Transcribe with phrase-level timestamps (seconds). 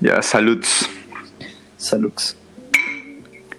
[0.00, 0.88] Ya, saluds.
[1.76, 2.36] Salux.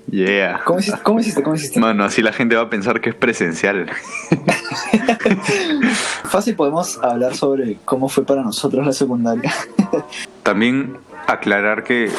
[0.09, 0.61] Yeah.
[0.65, 1.01] ¿Cómo hiciste?
[1.03, 1.43] ¿Cómo hiciste?
[1.43, 1.79] ¿Cómo hiciste?
[1.79, 3.89] Mano, así la gente va a pensar que es presencial.
[6.25, 9.53] Fácil podemos hablar sobre cómo fue para nosotros la secundaria.
[10.43, 12.11] También aclarar que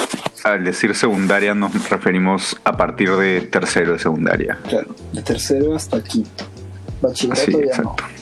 [0.44, 4.58] al decir secundaria nos referimos a partir de tercero de secundaria.
[4.68, 6.44] claro, de tercero hasta quinto.
[7.02, 7.96] Bachillerato Sí, ya exacto.
[7.98, 8.21] no.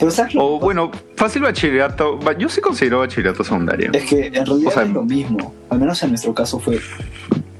[0.00, 2.18] Pero ¿sabes lo O bueno, fácil bachillerato.
[2.18, 3.90] ba- Yo sí considero bachillerato secundaria.
[3.92, 5.54] Es que en realidad O sea, es lo mismo.
[5.68, 6.80] Al menos en nuestro caso fue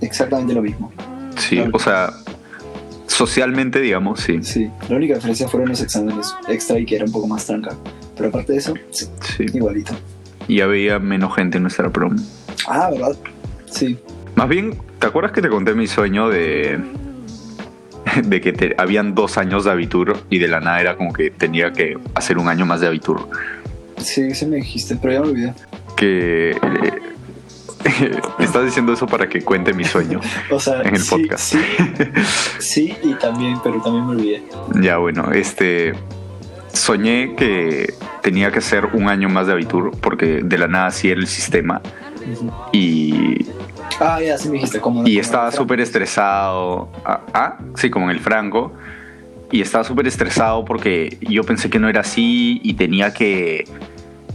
[0.00, 0.90] exactamente lo mismo.
[1.36, 1.70] Sí, claro.
[1.74, 2.10] o sea,
[3.06, 4.42] socialmente, digamos, sí.
[4.42, 4.70] Sí.
[4.88, 7.74] La única diferencia fueron los exámenes extra y que era un poco más tranca.
[8.16, 9.46] Pero aparte de eso, sí, Sí.
[9.52, 9.92] igualito.
[10.48, 12.16] Y había menos gente en nuestra prom.
[12.66, 13.16] Ah, ¿verdad?
[13.66, 13.98] Sí.
[14.34, 16.78] Más bien, ¿te acuerdas que te conté mi sueño de.
[18.24, 21.30] De que te- habían dos años de abitur y de la nada era como que
[21.30, 23.28] tenía que hacer un año más de abitur?
[23.98, 25.54] Sí, sí me dijiste, pero ya me olvidé.
[25.96, 26.50] Que.
[26.50, 27.00] eh,
[28.38, 31.54] estás diciendo eso para que cuente mi sueño O sea, en el sí, podcast.
[31.54, 31.58] sí,
[32.58, 34.42] sí y también, pero también me olvidé.
[34.80, 35.94] Ya, bueno, este.
[36.72, 41.10] Soñé que tenía que hacer un año más de abitur porque de la nada así
[41.10, 41.80] era el sistema
[42.72, 43.44] y,
[44.00, 44.80] Ah, ya, sí me dijiste.
[44.80, 46.88] Como, y como estaba súper estresado.
[47.04, 48.72] Ah, ah, sí, como en el Franco.
[49.52, 53.64] Y estaba súper estresado porque yo pensé que no era así y tenía que.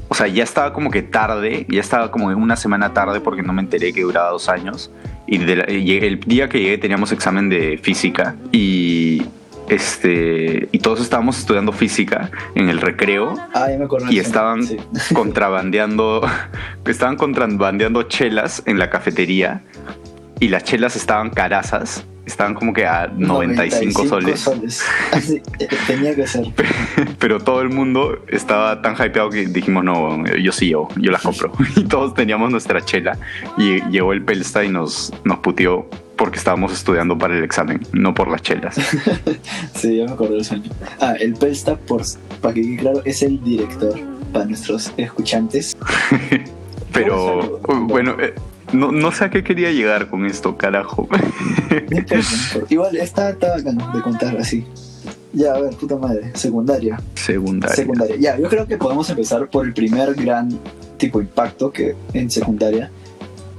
[0.08, 3.54] O sea, ya estaba como que tarde, ya estaba como una semana tarde porque no
[3.54, 4.92] me enteré que duraba dos años.
[5.26, 9.24] Y la- el día que llegué teníamos examen de física y.
[9.68, 14.78] Este, y todos estábamos estudiando física en el recreo Ah, ya me y estaban Sí.
[15.14, 16.22] contrabandeando
[16.86, 19.64] estaban contrabandeando chelas en la cafetería
[20.40, 24.48] y las chelas estaban carazas estaban como que a 95, soles
[25.12, 26.46] Así, eh, tenía que ser.
[27.20, 31.22] pero todo el mundo estaba tan hypeado que dijimos no yo sí yo yo las
[31.22, 33.18] compro y todos teníamos nuestra chela
[33.58, 38.14] y llegó el Pelsta y nos nos puteó porque estábamos estudiando para el examen no
[38.14, 38.76] por las chelas
[39.76, 40.72] Sí, ya me acordé del sueño.
[41.00, 42.02] Ah, el Pelsta, por,
[42.42, 43.94] para que quede claro, es el director
[44.32, 45.78] para nuestros escuchantes.
[46.94, 48.34] pero Bueno, eh,
[48.74, 51.08] no, no sé a qué quería llegar con esto carajo.
[52.70, 54.66] Igual está, está bacán de contar así.
[55.34, 56.32] Ya, a ver, puta madre.
[56.34, 57.00] Secundaria.
[57.14, 58.16] secundaria Secundaria.
[58.18, 60.50] Ya, yo creo que podemos empezar por el primer gran
[60.98, 62.90] tipo impacto que en secundaria,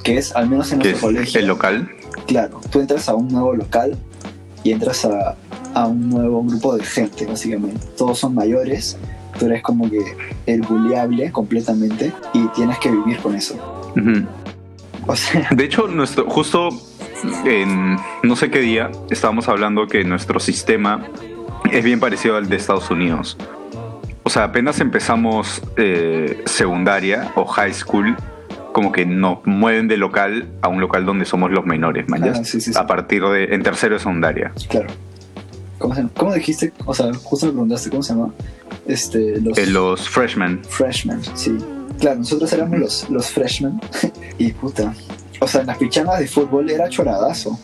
[0.07, 1.41] que es al menos en nuestro es colegio.
[1.41, 1.91] el local
[2.27, 3.97] Claro, tú entras a un nuevo local
[4.65, 5.37] y entras a,
[5.75, 7.87] a un nuevo grupo de gente, básicamente.
[7.97, 8.97] Todos son mayores,
[9.39, 10.01] tú eres como que
[10.47, 13.55] el buleable completamente y tienes que vivir con eso.
[13.97, 14.27] Ujú.
[15.07, 16.71] O sea, De hecho, nuestro, justo
[17.45, 21.07] en no sé qué día estábamos hablando que nuestro sistema
[21.71, 23.37] es bien parecido al de Estados Unidos.
[24.25, 28.17] O sea, apenas empezamos eh, secundaria o high school,
[28.77, 32.23] como que nos mueven de local a un local donde somos los menores, ¿man?
[32.25, 32.79] Ah, sí, sí, sí.
[32.79, 34.53] A partir de en tercero de secundaria.
[34.69, 34.89] claro.
[35.79, 36.75] ¿Cómo, se- cómo dijiste?
[36.85, 38.35] O sea, justo me preguntaste cómo se llama.
[38.87, 40.63] Este, los, Eh, los freshmen.
[40.69, 41.57] freshmen, sí.
[41.99, 43.81] Claro, nosotros éramos los, los freshmen
[44.39, 44.93] y puta.
[45.41, 47.59] O sea, en las pichangas de fútbol era choradazo.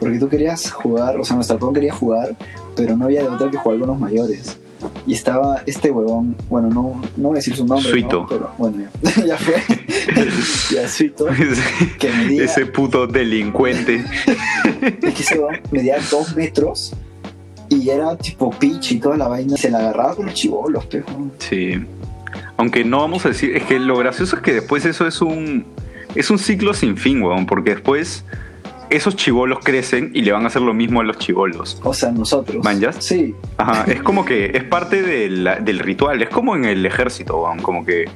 [0.00, 2.34] Porque tú querías jugar, o sea, nuestra prom quería jugar,
[2.74, 4.58] pero no había de otra que jugar con los mayores.
[5.06, 8.20] Y estaba este huevón, bueno, no, no voy a decir su nombre, Suito.
[8.20, 8.26] ¿no?
[8.28, 9.62] pero bueno, ya, ya fue.
[10.74, 11.26] ya Suito,
[11.98, 14.04] que medía, Ese puto delincuente.
[14.82, 16.94] es que ese huevón medía dos metros
[17.68, 19.56] y era tipo pitch y toda la vaina.
[19.56, 21.06] Se la agarraba con los chivolos, pero.
[21.38, 21.84] Sí.
[22.56, 25.64] Aunque no vamos a decir, es que lo gracioso es que después eso es un
[26.14, 28.24] es un ciclo sin fin, weón, porque después
[28.90, 31.80] esos chivolos crecen y le van a hacer lo mismo a los chivolos.
[31.84, 32.64] O sea, nosotros.
[32.64, 32.96] ¿Manjas?
[33.00, 37.44] Sí, Ajá, es como que es parte del, del ritual, es como en el ejército,
[37.62, 38.06] como que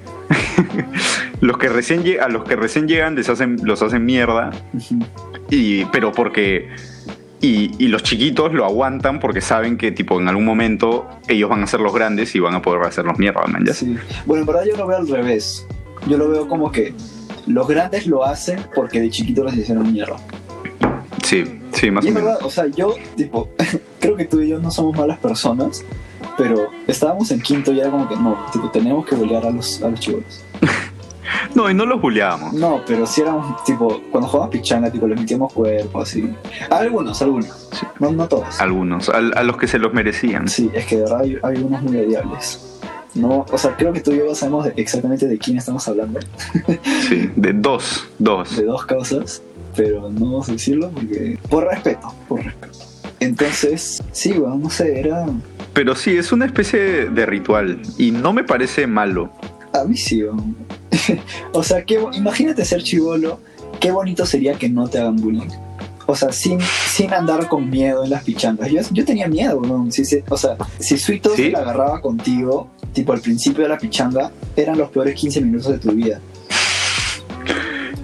[1.41, 4.51] los que recién a los que recién llegan les hacen, los hacen mierda,
[5.51, 6.69] y, pero porque
[7.41, 11.63] y, y los chiquitos lo aguantan porque saben que tipo en algún momento ellos van
[11.63, 13.75] a ser los grandes y van a poder hacerlos mierda, man, ¿ya?
[13.75, 13.97] Sí.
[14.27, 15.67] Bueno, en verdad yo lo veo al revés.
[16.09, 16.95] Yo lo veo como que
[17.47, 20.17] los grandes lo hacen porque de chiquitos les hicieron mierda.
[21.23, 22.29] Sí, sí, más Y o menos.
[22.31, 23.49] verdad, o sea, yo, tipo,
[24.01, 25.85] creo que tú y yo no somos malas personas,
[26.37, 29.83] pero estábamos en quinto y era como que no, tipo, tenemos que bolear a los,
[29.83, 30.43] a los chivolos.
[31.55, 32.53] No, y no los bulleábamos.
[32.55, 36.31] No, pero si éramos, tipo, cuando jugábamos pichanga, tipo, les metíamos cuerpo, así.
[36.71, 37.69] Algunos, algunos.
[37.73, 37.87] Sí.
[38.01, 38.61] No, no todos.
[38.61, 40.49] Algunos, al- a, los que se los merecían.
[40.49, 42.79] Sí, es que de verdad hay, hay unos muy odiables.
[43.15, 46.21] No, o sea, creo que tú y yo sabemos exactamente de quién estamos hablando.
[47.09, 48.57] Sí, de dos, dos.
[48.57, 49.43] de dos causas,
[49.77, 51.39] pero no vamos a decirlo porque.
[51.49, 52.79] Por respeto, por respeto.
[53.21, 55.27] Entonces, sí, bueno, no sé, era.
[55.73, 59.31] Pero sí, es una especie de ritual y no me parece malo.
[59.73, 60.57] A mí sí, weón.
[61.53, 63.41] o sea, bo- imagínate ser chivolo,
[63.81, 65.49] qué bonito sería que no te hagan bullying.
[66.07, 68.69] O sea, sin, sin andar con miedo en las pichangas.
[68.71, 69.93] Yo, yo tenía miedo, weón.
[69.93, 71.45] Si se- o sea, si Suito ¿Sí?
[71.45, 75.69] se la agarraba contigo, tipo al principio de la pichanga, eran los peores 15 minutos
[75.73, 76.21] de tu vida.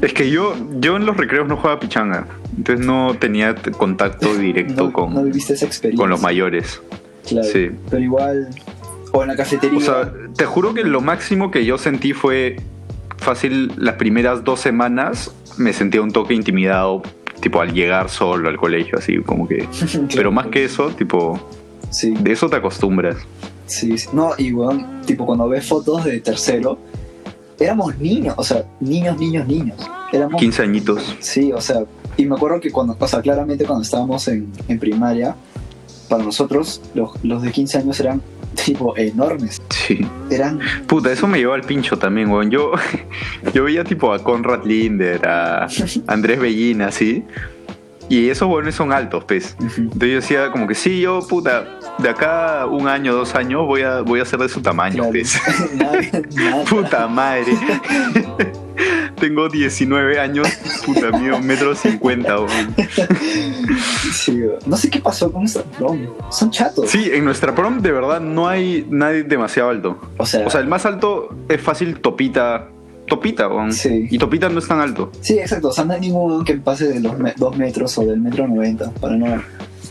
[0.01, 4.85] Es que yo, yo en los recreos no jugaba pichanga, entonces no tenía contacto directo
[4.87, 6.03] No, con, no viviste esa experiencia.
[6.03, 6.81] con los mayores.
[7.27, 7.49] Claro.
[7.49, 7.71] Sí.
[7.91, 8.49] Pero igual,
[9.13, 9.79] o en la cafetería.
[9.79, 12.57] O sea, te juro que lo máximo que yo sentí fue
[13.17, 17.03] fácil las primeras dos semanas me sentía un toque intimidado,
[17.41, 19.67] tipo al llegar solo al colegio, así como que...
[19.79, 20.07] Claro.
[20.15, 21.41] Pero más que eso, tipo,
[21.91, 23.17] Sí, de eso te acostumbras.
[23.67, 24.09] sí, sí.
[24.13, 26.79] No, y weón, tipo cuando ves fotos de tercero,
[27.59, 29.77] éramos niños, o sea, niños, niños, niños.
[30.13, 31.17] Éramos 15 añitos.
[31.21, 31.85] Sí, o sea,
[32.17, 35.37] y me acuerdo que cuando, o sea, claramente cuando estábamos en, en primaria,
[36.09, 38.23] para nosotros los, los de 15 años eran
[38.65, 39.61] tipo enormes.
[39.71, 40.07] Sí.
[40.31, 42.51] Eran, Puta, eso me llevó al pincho también, weón.
[42.51, 42.73] Yo,
[43.55, 45.69] yo veía tipo a Conrad Linder, a
[46.07, 47.25] Andrés Bellina, así.
[48.09, 49.55] Y esos weones son altos, pues.
[49.61, 53.83] Entonces yo decía como que sí, yo, puta, de acá un año, dos años voy
[53.83, 55.41] a, voy a ser de su tamaño, claro, pues.
[56.71, 57.53] Puta madre.
[59.21, 60.47] Tengo 19 años,
[60.87, 62.75] puta mío, metro cincuenta, weón.
[64.13, 64.59] Sí, weón.
[64.67, 66.07] no sé qué pasó con nuestra prom.
[66.31, 66.89] Son chatos.
[66.89, 69.99] Sí, en nuestra prom de verdad no hay nadie demasiado alto.
[70.17, 72.69] O sea, O sea, el más alto es fácil Topita.
[73.09, 73.73] Topita, weón.
[73.73, 74.07] Sí.
[74.11, 75.11] Y Topita no es tan alto.
[75.21, 75.69] sí, exacto.
[75.69, 78.91] O sea, no hay ningún que pase de los 2 metros o del metro 90
[78.93, 79.43] para no.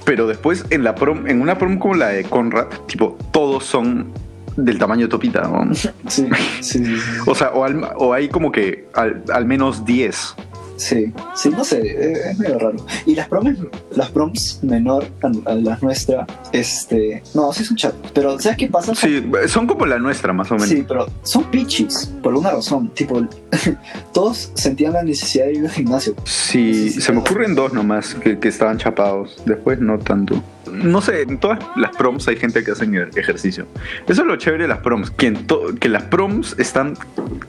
[0.05, 4.07] Pero después en la prom, en una prom como la de Conrad, tipo, todos son
[4.55, 5.75] del tamaño de Topita, weón.
[5.75, 6.27] Sí, sí,
[6.61, 6.85] sí.
[6.85, 6.95] sí.
[7.25, 10.35] O sea, o, al- o hay como que al, al menos 10.
[10.77, 12.77] Sí, sí, no sé, eh, es medio raro.
[13.05, 13.57] Y las proms,
[13.95, 15.05] las proms menor
[15.45, 18.11] a, las nuestras, este, no, sí son chatos.
[18.13, 18.93] Pero ¿sabes qué pasa?
[18.95, 20.69] Sí, son como la nuestra, más o menos.
[20.69, 22.89] Sí, pero son pichis, por una razón.
[22.93, 23.27] Tipo,
[24.13, 26.15] todos sentían la necesidad de ir al gimnasio.
[26.25, 29.41] Sí, se me ocurren dos nomás que, que estaban chapados.
[29.45, 30.41] Después no tanto.
[30.71, 33.65] No sé, en todas las proms hay gente que hacen e- ejercicio.
[34.07, 35.11] Eso es lo chévere de las proms.
[35.11, 35.45] Que, en
[35.79, 36.95] que las proms están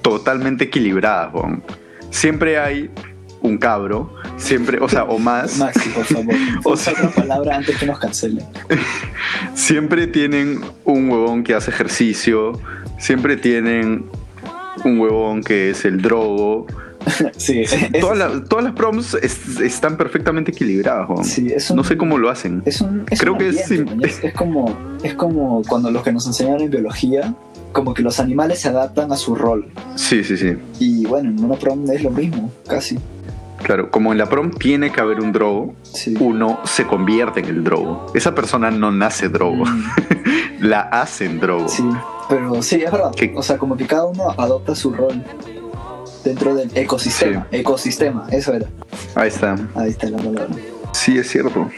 [0.03, 1.35] totalmente equilibradas.
[1.35, 1.63] weón.
[2.11, 2.91] Siempre hay
[3.41, 5.59] un cabro, siempre, o sea, o más.
[5.59, 6.35] Maxi, por favor.
[6.65, 8.45] O Usa sea- otra palabra antes que nos cancelen.
[9.55, 12.61] Siempre tienen un huevón que hace ejercicio.
[12.99, 14.07] Siempre tienen
[14.85, 16.67] un huevón que es el drogo.
[17.39, 21.27] Sí, es, Todas, las- todas las proms es- están perfectamente equilibradas.
[21.27, 22.63] sí, un, No sé cómo lo hacen.
[22.67, 26.03] Es un, es Creo un que es ambiente, es, es como, es como cuando los
[26.03, 27.35] que nos enseñaron en biología,
[27.73, 29.69] como que los animales se adaptan a su rol.
[29.95, 30.57] Sí, sí, sí.
[30.81, 32.99] Y bueno, en una prom es lo mismo, casi.
[33.63, 36.15] Claro, como en la prom tiene que haber un drogo, Sí.
[36.21, 38.07] uno se convierte en el drogo.
[38.15, 39.85] Esa persona no nace drogo, Mm,
[40.61, 41.69] la hacen drogo.
[41.69, 41.85] sí,
[42.29, 43.11] pero sí, es verdad.
[43.17, 43.33] ¿Qué?
[43.37, 45.23] O sea, como que cada uno adopta su rol
[46.25, 47.47] dentro del ecosistema.
[47.51, 48.67] Ecosistema, eso era.
[49.15, 49.57] Ahí está.
[49.75, 50.47] Ahí está la palabra.
[51.09, 51.71] Sí, es cierto.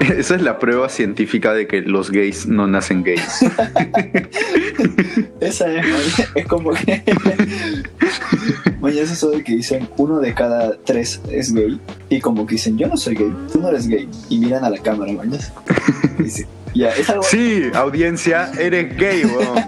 [0.16, 3.20] Esa es la prueba científica de que los gays no nacen gays.
[5.40, 5.86] Esa es,
[6.34, 7.02] es como que.
[8.82, 11.80] Es eso de que dicen uno de cada tres es gay.
[12.10, 14.08] Y como que dicen, yo no soy gay, tú no eres gay.
[14.28, 15.38] Y miran a la cámara, mañana.
[16.74, 17.22] Ya, es algo.
[17.22, 19.64] Sí, audiencia, eres gay, weón.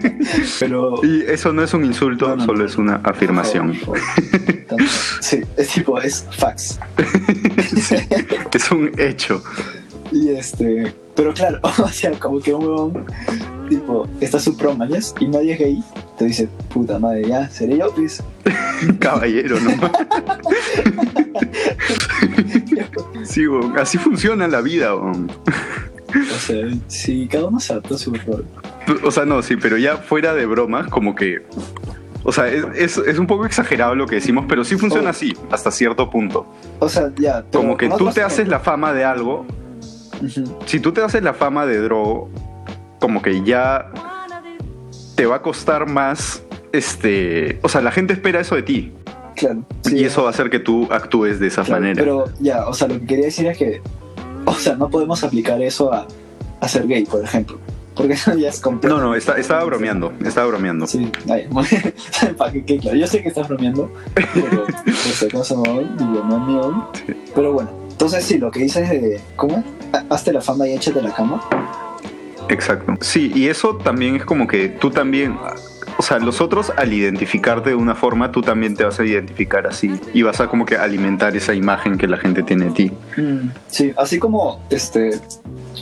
[0.60, 1.00] Pero.
[1.04, 2.64] Y eso no es un insulto, No, no, solo no.
[2.64, 3.78] es una afirmación.
[5.20, 6.78] Sí, es tipo, es fax.
[8.52, 9.42] Es un hecho.
[10.12, 10.94] Y este.
[11.16, 13.06] Pero claro, o sea, como que un huevón,
[13.68, 15.84] tipo, está su pro, mañas, y nadie es gay.
[16.18, 18.22] Te dice, puta madre, ya, seré yo, pues.
[19.00, 19.70] Caballero, ¿no?
[23.24, 23.78] Sí, weón.
[23.78, 25.30] Así funciona la vida, weón.
[26.14, 28.44] O sea, sí, cada uno se adapta a su rol.
[29.02, 31.44] O sea, no, sí, pero ya fuera de bromas, como que.
[32.22, 35.10] O sea, es, es- es un poco exagerado lo que decimos, pero sí funciona Oh.
[35.10, 36.46] así, hasta cierto punto.
[36.78, 37.44] O sea, ya.
[37.52, 39.46] Como que tú te haces la fama de algo.
[40.66, 42.30] Si tú te haces la fama de drogo,
[43.00, 43.90] como que ya
[45.16, 46.42] te va a costar más.
[46.72, 47.58] Este.
[47.62, 48.92] O sea, la gente espera eso de ti.
[49.36, 49.64] Claro.
[49.82, 52.00] sí, y eso va a hacer que tú actúes de esa claro, manera.
[52.00, 53.82] Pero ya, o sea, lo que quería decir es que.
[54.54, 56.06] O sea, no podemos aplicar eso a,
[56.60, 57.58] a ser gay, por ejemplo.
[57.94, 58.96] Porque eso ya es completo.
[58.96, 60.12] No, no, está- estaba bromeando.
[60.24, 60.86] Estaba bromeando.
[60.86, 61.48] Sí, ay,
[62.38, 62.96] para que quede claro.
[62.96, 64.64] Yo sé que estás bromeando, pero
[65.28, 66.88] acaso no, digo, no es mío.
[67.06, 67.14] Sí.
[67.34, 69.20] Pero bueno, entonces sí, lo que dices de.
[69.36, 69.62] ¿Cómo?
[69.92, 71.40] Ha- Hazte la fama y échate la cama.
[72.48, 72.92] Exacto.
[73.00, 75.38] Sí, y eso también es como que tú también,
[75.98, 79.66] o sea, los otros al identificarte de una forma, tú también te vas a identificar
[79.66, 82.92] así y vas a como que alimentar esa imagen que la gente tiene de ti.
[83.68, 85.20] Sí, así como, este.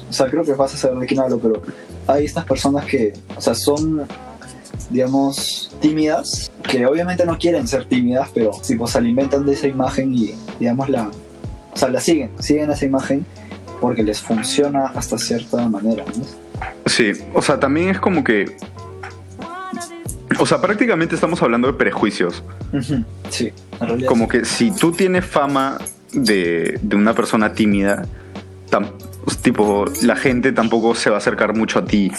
[0.08, 1.62] O sea, creo que vas a saber de quién hablo, pero
[2.06, 4.06] hay estas personas que, o sea, son.
[4.90, 10.14] digamos, tímidas, que obviamente no quieren ser tímidas, pero tipo se alimentan de esa imagen
[10.14, 11.10] y, digamos, la,
[11.72, 13.24] o sea, la siguen, siguen esa imagen
[13.80, 16.24] porque les funciona hasta cierta manera, ¿no?
[16.86, 18.56] Sí, o sea, también es como que...
[20.38, 22.42] O sea, prácticamente estamos hablando de prejuicios.
[22.72, 24.08] Ujú, Sí, en realidad.
[24.08, 25.78] Como que si tú tienes fama
[26.12, 28.04] de, de una persona tímida,
[28.70, 28.92] tam-
[29.42, 32.10] tipo, la gente tampoco se va a acercar mucho a ti,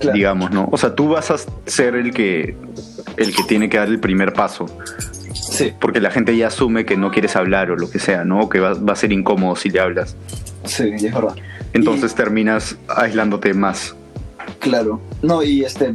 [0.00, 0.14] Claro.
[0.16, 0.68] digamos, ¿no?
[0.70, 2.56] O sea, tú vas a ser el que,
[3.16, 4.66] el que tiene que dar el primer paso,
[5.34, 8.40] Sí, porque la gente ya asume que no quieres hablar o lo que sea, ¿no?
[8.40, 10.14] O que va, va a ser incómodo si le hablas.
[10.64, 11.34] sí, es verdad.
[11.72, 13.94] Entonces terminas aislándote más.
[14.60, 15.00] Claro.
[15.22, 15.94] No, y este,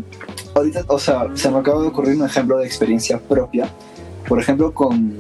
[0.55, 3.67] ahorita, o sea, se me acaba de ocurrir un ejemplo de experiencia propia.
[4.27, 5.13] Por ejemplo, con,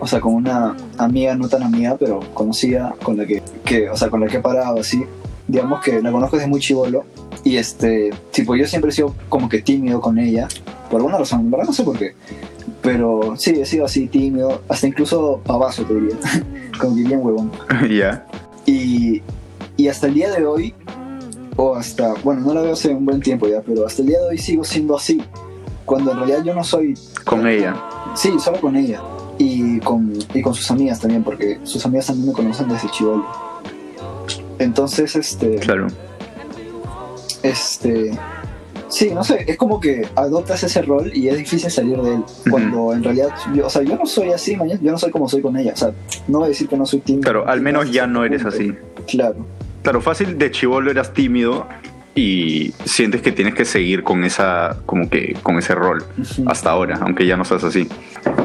[0.00, 3.96] o sea, con una amiga, no tan amiga, pero conocida, con la que, que o
[3.96, 5.04] sea, con la que he parado así.
[5.46, 7.04] Digamos que la conozco desde muy chivolo.
[7.44, 10.48] Y este, tipo, yo siempre he sido como que tímido con ella.
[10.90, 12.14] Por alguna razón, en verdad no sé por qué.
[12.82, 16.16] Pero sí, he sido así tímido, hasta incluso pavazo, te diría.
[16.80, 17.52] como que bien huevón.
[17.90, 18.26] ya.
[18.66, 19.22] Y,
[19.76, 20.74] y hasta el día de hoy,
[21.56, 24.18] o hasta, bueno, no la veo hace un buen tiempo ya, pero hasta el día
[24.20, 25.22] de hoy sigo siendo así.
[25.84, 27.74] Cuando en realidad yo no soy, Con ella.
[28.14, 29.00] sí, solo con ella.
[29.38, 33.24] Y con, y con sus amigas también, porque sus amigas también me conocen desde chivolo.
[34.58, 35.86] Entonces, este, Claro.
[37.42, 38.10] este,
[38.88, 42.24] sí, no sé, es como que adoptas ese rol y es difícil salir de él.
[42.50, 45.28] Cuando en realidad, yo, o sea, yo no soy así, mañana, yo no soy como
[45.28, 45.72] soy con ella.
[45.72, 45.92] O sea,
[46.28, 47.22] no voy a decir que no soy tímido.
[47.22, 48.74] Claro, al menos ya no eres así.
[49.06, 49.46] Claro.
[49.82, 51.68] Claro, fácil de chivolo eras tímido
[52.14, 56.04] y sientes que tienes que seguir con esa, como que, con ese rol
[56.46, 57.88] hasta ahora, aunque ya no seas así.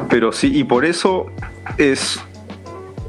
[0.08, 1.26] Pero sí, y por eso
[1.76, 2.20] es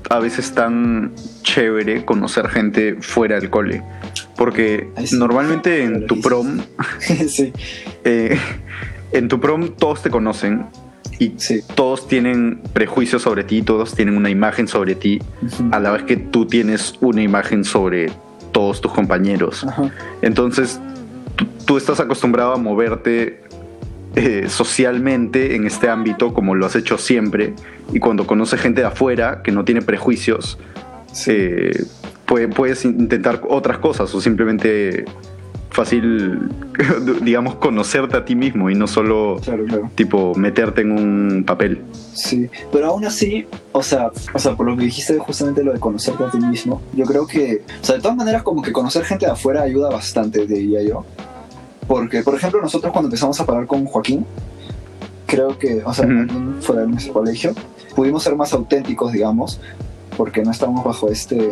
[0.10, 3.84] a veces tan chévere conocer gente fuera del cole.
[4.36, 5.18] Porque Ay, sí.
[5.18, 6.62] normalmente en tu prom,
[7.00, 7.54] sí,
[8.04, 8.38] eh,
[9.12, 10.66] en tu prom todos te conocen
[11.20, 11.62] y sí.
[11.76, 15.20] todos tienen prejuicios sobre ti, todos tienen una imagen sobre ti,
[15.72, 18.12] a la vez que tú tienes una imagen sobre
[18.52, 19.66] todos tus compañeros.
[20.22, 20.80] Entonces,
[21.36, 23.44] tú, tú estás acostumbrado a moverte
[24.16, 27.54] eh, socialmente en este ámbito como lo has hecho siempre
[27.94, 30.58] y cuando conoces gente de afuera que no tiene prejuicios,
[31.12, 31.32] Sí.
[31.34, 31.84] eh,
[32.26, 35.06] puede- puedes intentar otras cosas o simplemente
[35.78, 36.50] fácil,
[37.22, 39.92] digamos, conocerte a ti mismo y no solo Claro, claro.
[39.94, 41.84] tipo meterte en un papel.
[42.16, 45.80] Sí, pero aún así, o sea, o sea, por lo que dijiste justamente lo de
[45.80, 49.06] conocerte a ti mismo, yo creo que, o sea, de todas maneras como que conocer
[49.06, 51.06] gente de afuera ayuda bastante, diría yo.
[51.88, 54.26] Porque, por ejemplo, nosotros cuando empezamos a parar con Joaquín,
[55.28, 56.08] creo que, o sea,
[56.62, 57.54] fuera de nuestro colegio,
[57.96, 59.62] pudimos ser más auténticos, digamos,
[60.18, 61.52] porque no estábamos bajo este,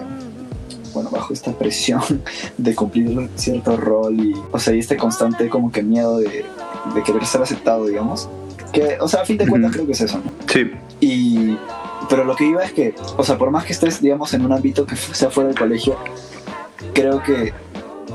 [0.96, 2.02] bueno, bajo esta presión
[2.58, 6.46] de cumplir cierto rol y, o sea, y este constante como que miedo de,
[6.96, 8.28] de querer ser aceptado, digamos.
[8.72, 10.32] Que, o sea, a fin de cuentas creo que es eso, ¿no?
[10.52, 11.58] Sí, Y,
[12.10, 14.52] pero lo que iba es que, o sea, por más que estés, digamos, en un
[14.52, 15.98] ámbito que sea fuera del colegio,
[16.94, 17.54] creo que,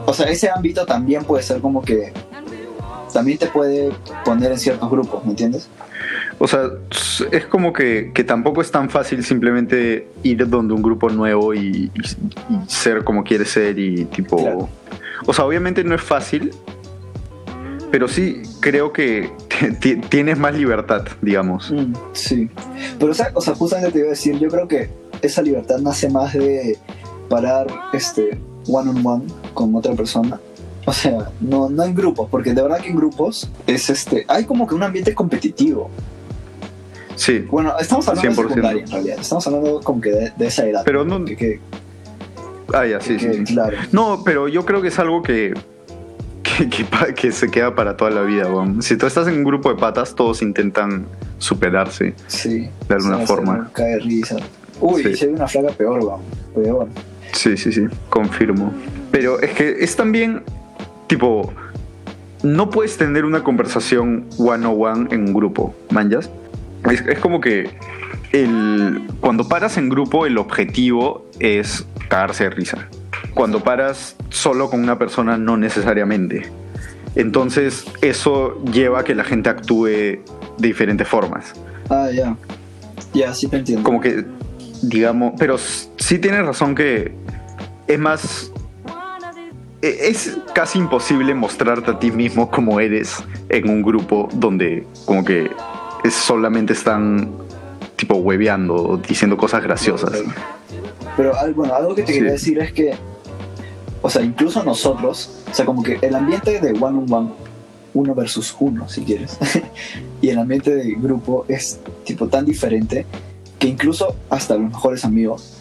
[0.07, 2.13] o sea, ese ámbito también puede ser como que,
[3.13, 3.91] también te puede
[4.25, 5.69] poner en ciertos grupos, ¿me entiendes?
[6.43, 6.71] O sea,
[7.33, 11.91] es como que, que tampoco es tan fácil simplemente ir donde un grupo nuevo y,
[11.95, 12.01] y-
[12.55, 14.39] y ser como quieres ser y tipo...
[14.39, 14.69] Claro.
[15.27, 16.51] O sea, obviamente no es fácil,
[17.91, 19.31] pero sí creo que
[19.81, 21.71] ti- tienes más libertad, digamos.
[21.71, 22.49] Mm, sí.
[22.99, 24.89] Pero, o sea, o sea, justamente te iba a decir, yo creo que
[25.21, 26.79] esa libertad nace más de
[27.29, 30.41] parar este one on one con otra persona.
[30.87, 34.45] O sea, no, no en grupos, porque de verdad que en grupos es este, hay
[34.47, 35.91] como que un ambiente competitivo.
[37.21, 38.35] Sí, Bueno, estamos hablando 100%.
[38.35, 39.19] de secundaria en realidad.
[39.21, 40.83] Estamos hablando como que de, de esa edad.
[40.87, 41.23] pero no...
[41.27, 41.61] Que, que-
[42.73, 43.53] Ah, ya, sí, que- sí, sí.
[43.55, 43.77] Claro.
[43.93, 45.53] No, pero yo creo que es algo que,
[47.17, 48.47] que, se queda para toda la vida.
[48.51, 48.83] weón.
[48.83, 51.05] Si tú estás en un grupo de patas, todos intentan
[51.39, 52.15] superarse.
[52.27, 52.71] Sí.
[52.89, 53.67] De alguna forma.
[53.69, 54.37] se Cae risa.
[54.81, 55.15] Uy, Sí.
[55.17, 56.23] si hay una flaga peor, vamos.
[56.55, 56.89] Peor.
[57.33, 58.73] Sí, sí, sí, confirmo.
[59.11, 60.43] Pero es que es también,
[61.07, 61.53] tipo,
[62.43, 66.31] no puedes tener una conversación one on one en un grupo, manjas.
[66.91, 67.71] Es, es como que
[68.33, 72.89] el, cuando paras en grupo, el objetivo es cagarse de risa.
[73.35, 76.51] Cuando paras solo con una persona, no necesariamente.
[77.17, 80.23] Entonces, eso lleva a que la gente actúe de
[80.59, 81.53] diferentes formas.
[81.89, 82.37] Ah, ya.
[83.13, 83.83] Ya, sí te entiendo.
[83.83, 84.25] como que,
[84.83, 87.13] digamos, pero sí tienes razón que
[87.89, 88.53] es más,
[89.83, 93.17] e- es casi imposible mostrarte a ti mismo como eres
[93.49, 95.51] en un grupo donde como que
[96.05, 97.31] es- solamente están
[97.97, 100.11] tipo hueveando diciendo cosas graciosas.
[101.17, 102.19] Pero bueno, algo que te Sí.
[102.19, 102.95] quería decir es que,
[104.03, 107.29] o sea, incluso nosotros, o sea, como que el ambiente de one on one
[107.93, 109.37] uno versus uno, si quieres.
[110.23, 113.05] y el ambiente de grupo es tipo tan diferente
[113.59, 115.57] que incluso hasta los mejores amigos,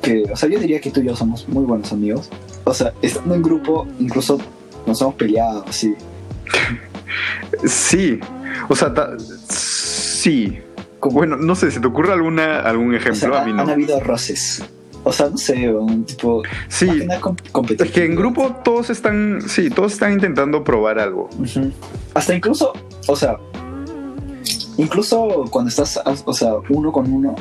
[0.00, 2.30] que, o sea, yo diría que tú y yo somos muy buenos amigos.
[2.64, 4.38] O sea, estando en grupo, incluso
[4.86, 5.94] nos hemos peleado, así.
[7.66, 8.20] Sí,
[8.68, 8.92] o sea,
[9.48, 10.58] sí.
[11.00, 13.36] Bueno, no sé, ¿se te ocurre alguna, algún ejemplo?
[13.36, 13.62] a mí no.
[13.62, 14.62] Han habido roces.
[15.02, 16.42] O sea, no sé, un tipo.
[16.68, 17.08] Sí.
[17.78, 19.40] Es que en grupo todos están.
[19.46, 21.30] Sí, todos están intentando probar algo.
[22.14, 22.72] Hasta incluso.
[23.06, 23.38] O sea.
[24.76, 26.00] Incluso cuando estás.
[26.24, 27.34] O sea, uno con uno.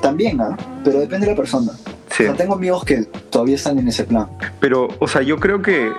[0.00, 0.56] También, ¿ah?
[0.84, 1.72] Pero depende de la persona.
[1.72, 4.28] O sea, tengo amigos que todavía están en ese plan.
[4.60, 5.92] Pero, o sea, yo creo que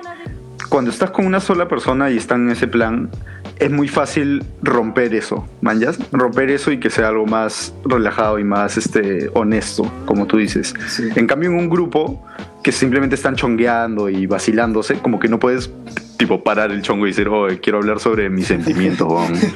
[0.69, 3.09] cuando estás con una sola persona y están en ese plan,
[3.57, 8.43] es muy fácil romper eso, manjas, romper eso y que sea algo más relajado y
[8.43, 10.73] más este honesto, como tú dices.
[11.15, 12.25] En cambio, en un grupo
[12.63, 15.71] que simplemente están chongueando y vacilándose, como que no puedes
[16.17, 19.07] tipo parar el chongo y decir, oh, quiero hablar sobre mis sentimientos,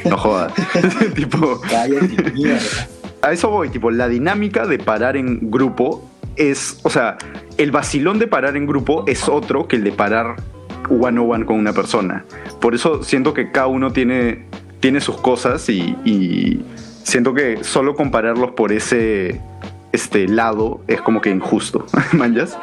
[0.05, 0.53] no jodas.
[1.15, 1.61] tipo,
[3.21, 7.17] a eso voy, tipo, la dinámica de parar en grupo es, o sea,
[7.57, 10.37] el vacilón de parar en grupo es otro que el de parar
[10.89, 12.25] one on one con una persona.
[12.59, 14.45] Por eso siento que cada uno tiene,
[14.79, 16.63] tiene sus cosas y,
[17.03, 19.41] siento que solo compararlos por ese
[19.91, 21.85] este lado es como que injusto.
[22.13, 22.57] ¿Manjas?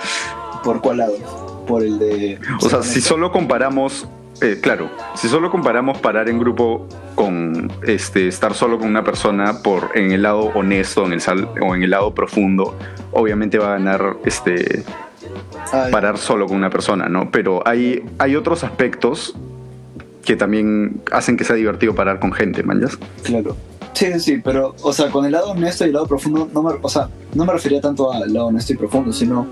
[0.62, 1.64] ¿Por cuál lado?
[1.66, 2.38] Por el de.
[2.62, 4.08] O sea, si solo comparamos.
[4.42, 9.62] Eh, claro, si solo comparamos parar en grupo con este, estar solo con una persona
[9.62, 11.22] por en el lado honesto en el
[11.62, 12.76] o en el lado profundo,
[13.12, 14.84] obviamente va a ganar este
[15.90, 17.30] parar solo con una persona, ¿no?
[17.30, 19.34] Pero hay, hay otros aspectos
[20.24, 22.98] que también hacen que sea divertido parar con gente, ¿manjas?
[23.22, 23.56] Claro.
[23.94, 26.74] Sí, sí, pero, o sea, con el lado honesto y el lado profundo, no me,
[26.82, 29.46] o sea, no me refería tanto al lado honesto y profundo, sino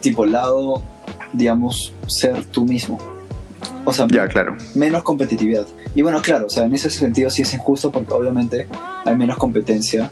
[0.00, 0.82] tipo lado,
[1.32, 2.98] digamos, ser tú mismo.
[3.86, 4.56] O sea, ya, claro.
[4.74, 5.66] menos competitividad.
[5.94, 8.66] Y bueno, claro, o sea, en ese sentido sí es injusto porque obviamente
[9.04, 10.10] hay menos competencia,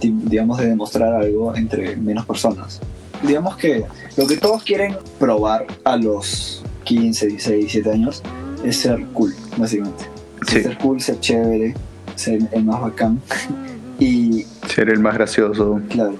[0.00, 2.80] digamos, de demostrar algo entre menos personas
[3.26, 3.84] digamos que
[4.16, 8.22] lo que todos quieren probar a los 15, 16, 17 años
[8.64, 10.04] es ser cool, básicamente.
[10.46, 11.74] Ser cool, ser chévere,
[12.14, 13.20] ser el más bacán
[13.98, 14.46] y...
[14.68, 15.80] Ser el más gracioso.
[15.88, 16.14] Claro.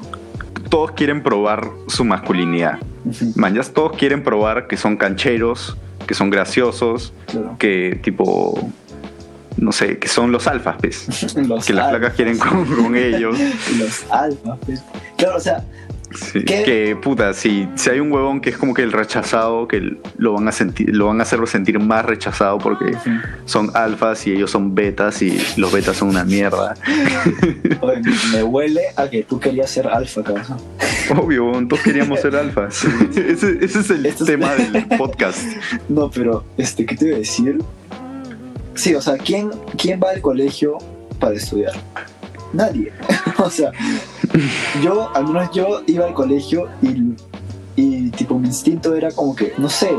[0.68, 2.78] Todos quieren probar su masculinidad.
[3.04, 5.76] Uh todos quieren probar que son cancheros,
[6.08, 7.12] que son graciosos,
[7.58, 8.58] que tipo
[9.56, 11.06] no sé, que son los alfas, pues.
[11.66, 13.38] que las placas quieren con, con ellos.
[13.78, 14.82] los alfas, pues.
[15.16, 15.64] Claro, o sea,
[16.46, 20.32] que puta, si, si hay un huevón que es como que el rechazado, que lo
[20.32, 22.96] van a sentir, lo van a hacerlo sentir más rechazado porque
[23.44, 26.74] son alfas y ellos son betas y los betas son una mierda.
[28.32, 30.58] me huele a que tú querías ser alfa, cabrón.
[31.16, 32.84] Obvio, todos queríamos ser alfas.
[33.16, 35.42] ese, es el tema del podcast.
[35.88, 37.58] No, pero este, ¿qué te iba a decir?
[38.74, 40.78] Sí, o sea, ¿quién, quién va al colegio
[41.18, 41.72] para estudiar?
[42.52, 42.92] Nadie.
[43.38, 43.72] o sea,
[44.82, 47.14] yo, al menos yo iba al colegio y,
[47.76, 49.90] y tipo mi instinto era como que, no sé,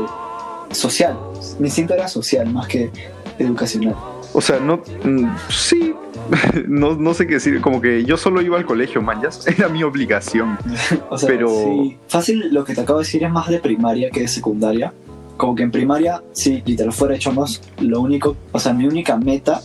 [0.70, 1.18] social.
[1.58, 2.90] Mi instinto era social más que
[3.38, 3.94] educacional.
[4.34, 5.94] O sea, no, mm, sí,
[6.68, 9.82] no, no, sé qué decir, como que yo solo iba al colegio, man, era mi
[9.82, 10.58] obligación.
[11.08, 11.48] o sea, pero...
[11.48, 14.92] Sí, fácil lo que te acabo de decir es más de primaria que de secundaria.
[15.36, 19.16] Como que en primaria, sí, literal fuera hecho más, lo único, o sea, mi única
[19.16, 19.62] meta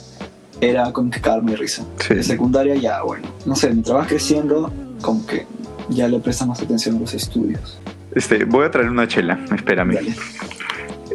[0.70, 1.86] era como que cagarme de risa.
[2.10, 4.72] De secundaria ya, bueno, no sé, mientras vas creciendo,
[5.02, 5.46] como que
[5.90, 7.80] ya le prestas más atención a los estudios.
[8.16, 9.98] Este, voy a traer una chela, espérame.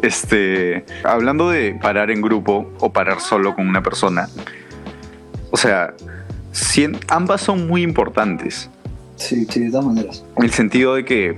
[0.01, 4.29] Este, hablando de parar en grupo o parar solo con una persona,
[5.51, 5.93] o sea,
[7.07, 8.69] ambas son muy importantes.
[9.15, 10.23] Sí, sí, de todas maneras.
[10.37, 11.37] En el sentido de que,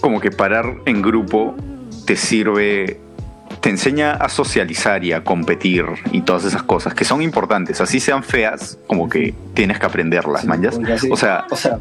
[0.00, 1.54] como que parar en grupo
[2.06, 3.00] te sirve
[3.62, 8.00] te enseña a socializar y a competir y todas esas cosas que son importantes, así
[8.00, 10.42] sean feas, como que tienes que aprenderlas,
[11.00, 11.78] sí, O sea, o sea,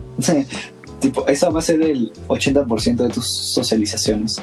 [1.00, 4.40] tipo, esa va a ser el 80% de tus socializaciones.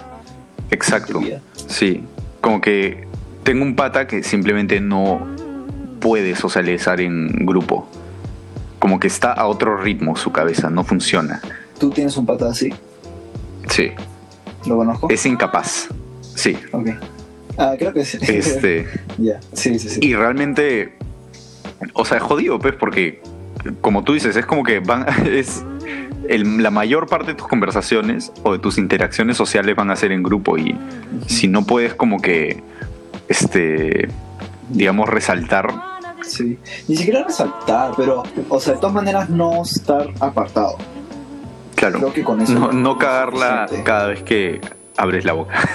[0.73, 1.21] Exacto.
[1.69, 2.03] Sí,
[2.41, 3.07] como que
[3.45, 5.25] tengo un pata que simplemente no
[6.01, 7.89] puede socializar en grupo.
[8.81, 11.41] Como que está a otro ritmo su cabeza, no funciona.
[11.79, 12.75] ¿Tú tienes un pata así?
[13.69, 13.93] Sí.
[14.67, 15.09] ¿Lo conozco?
[15.09, 15.87] Es incapaz.
[16.35, 16.59] Sí.
[16.73, 16.89] Ok.
[17.59, 18.19] Ah, creo que sí.
[18.23, 18.87] Este.
[19.19, 20.01] Ya, sí, sí, sí.
[20.01, 20.93] Y realmente,
[21.93, 23.21] o sea, es jodido, pues, porque,
[23.81, 25.65] como tú dices, es como que van, es
[26.29, 30.23] la mayor parte de tus conversaciones o de tus interacciones sociales van a ser en
[30.23, 30.79] grupo y
[31.27, 32.63] si no puedes como que,
[33.29, 34.09] este,
[34.69, 35.73] digamos, resaltar.
[36.23, 40.77] Sí, ni siquiera resaltar, pero, o sea, de todas maneras no estar apartado.
[41.75, 41.99] Claro.
[41.99, 42.53] Creo que con eso.
[42.53, 44.61] No, no cagarla cada vez que
[44.99, 45.55] abres la boca.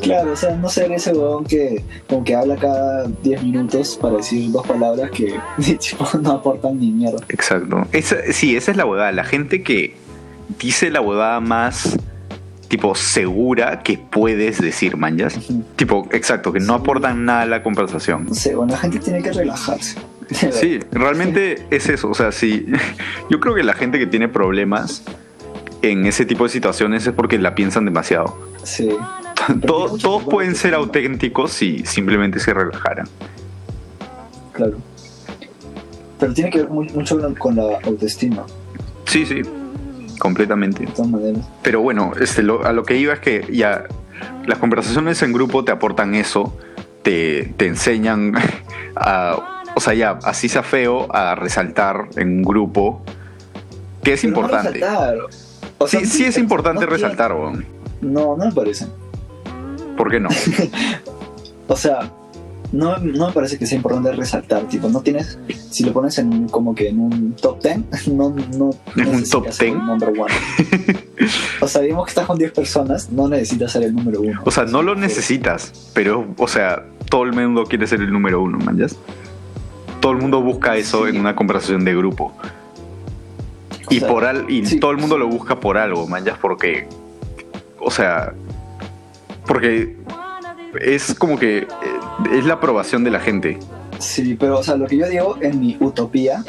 [0.00, 4.16] claro, o sea, no ser ese huevón que como que habla cada 10 minutos para
[4.16, 5.34] decir dos palabras que
[5.78, 7.18] tipo, no aportan ni mierda.
[7.28, 7.86] Exacto.
[7.92, 9.12] Esa, sí, esa es la huevada.
[9.12, 9.96] La gente que
[10.58, 11.96] dice la huevada más
[12.68, 15.38] tipo segura que puedes decir, manjas.
[15.76, 18.26] Tipo, exacto, que no aportan nada a la conversación.
[18.26, 19.98] No sé, bueno, la gente tiene que relajarse.
[20.30, 22.08] Sí, realmente es eso.
[22.08, 22.64] O sea, sí,
[23.28, 25.02] yo creo que la gente que tiene problemas
[25.90, 28.38] en ese tipo de situaciones es porque la piensan demasiado.
[28.62, 28.88] Sí.
[29.66, 33.06] Todos, todos pueden ser auténticos si simplemente se relajaran.
[34.52, 34.78] Claro.
[36.18, 38.44] Pero tiene que ver mu- mucho con la autoestima,
[39.04, 39.42] Sí, sí,
[40.18, 40.86] completamente.
[40.86, 41.44] de todas maneras.
[41.62, 43.84] Pero bueno, este, lo- a lo que iba es que ya
[44.46, 46.56] las conversaciones en grupo te aportan eso,
[47.02, 48.32] te, te enseñan
[48.96, 53.02] a, o sea, ya, así sea feo, a resaltar en un grupo,
[54.02, 54.72] que es Pero no importante.
[54.78, 55.16] resaltar.
[55.78, 57.64] O sea, Sí, sí es importante no resaltar, weón.
[58.00, 58.86] No, no me parece.
[59.96, 60.28] ¿Por qué no?
[61.66, 62.10] O sea,
[62.72, 64.64] no, no me parece que sea importante resaltar.
[64.68, 65.38] Tipo, no tienes.
[65.70, 69.50] Si lo pones en como que en un top 10, no, no ¿En un top
[69.50, 69.72] ser 10?
[69.80, 70.34] el number one.
[71.62, 74.42] o sea, digamos que estás con 10 personas, no necesitas ser el número uno.
[74.44, 78.42] O sea, no lo necesitas, pero, o sea, todo el mundo quiere ser el número
[78.42, 78.76] uno, man.
[78.76, 78.86] ¿ya?
[80.00, 81.14] Todo el mundo busca eso Sí.
[81.14, 82.34] en una conversación de grupo.
[83.90, 84.78] Y, sea, por al, y sí.
[84.80, 86.36] todo el mundo lo busca por algo, man, ¿ya?
[86.40, 86.86] porque,
[87.78, 88.32] o sea,
[89.46, 89.96] porque
[90.80, 91.66] es como que eh,
[92.32, 93.58] es la aprobación de la gente.
[93.98, 96.44] Sí, pero o sea, lo que yo digo en mi utopía,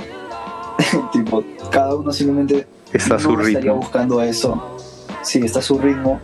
[1.11, 3.75] tipo, cada uno simplemente Está a su no estaría ritmo.
[3.75, 4.77] buscando eso.
[5.21, 6.21] Sí, está a su ritmo.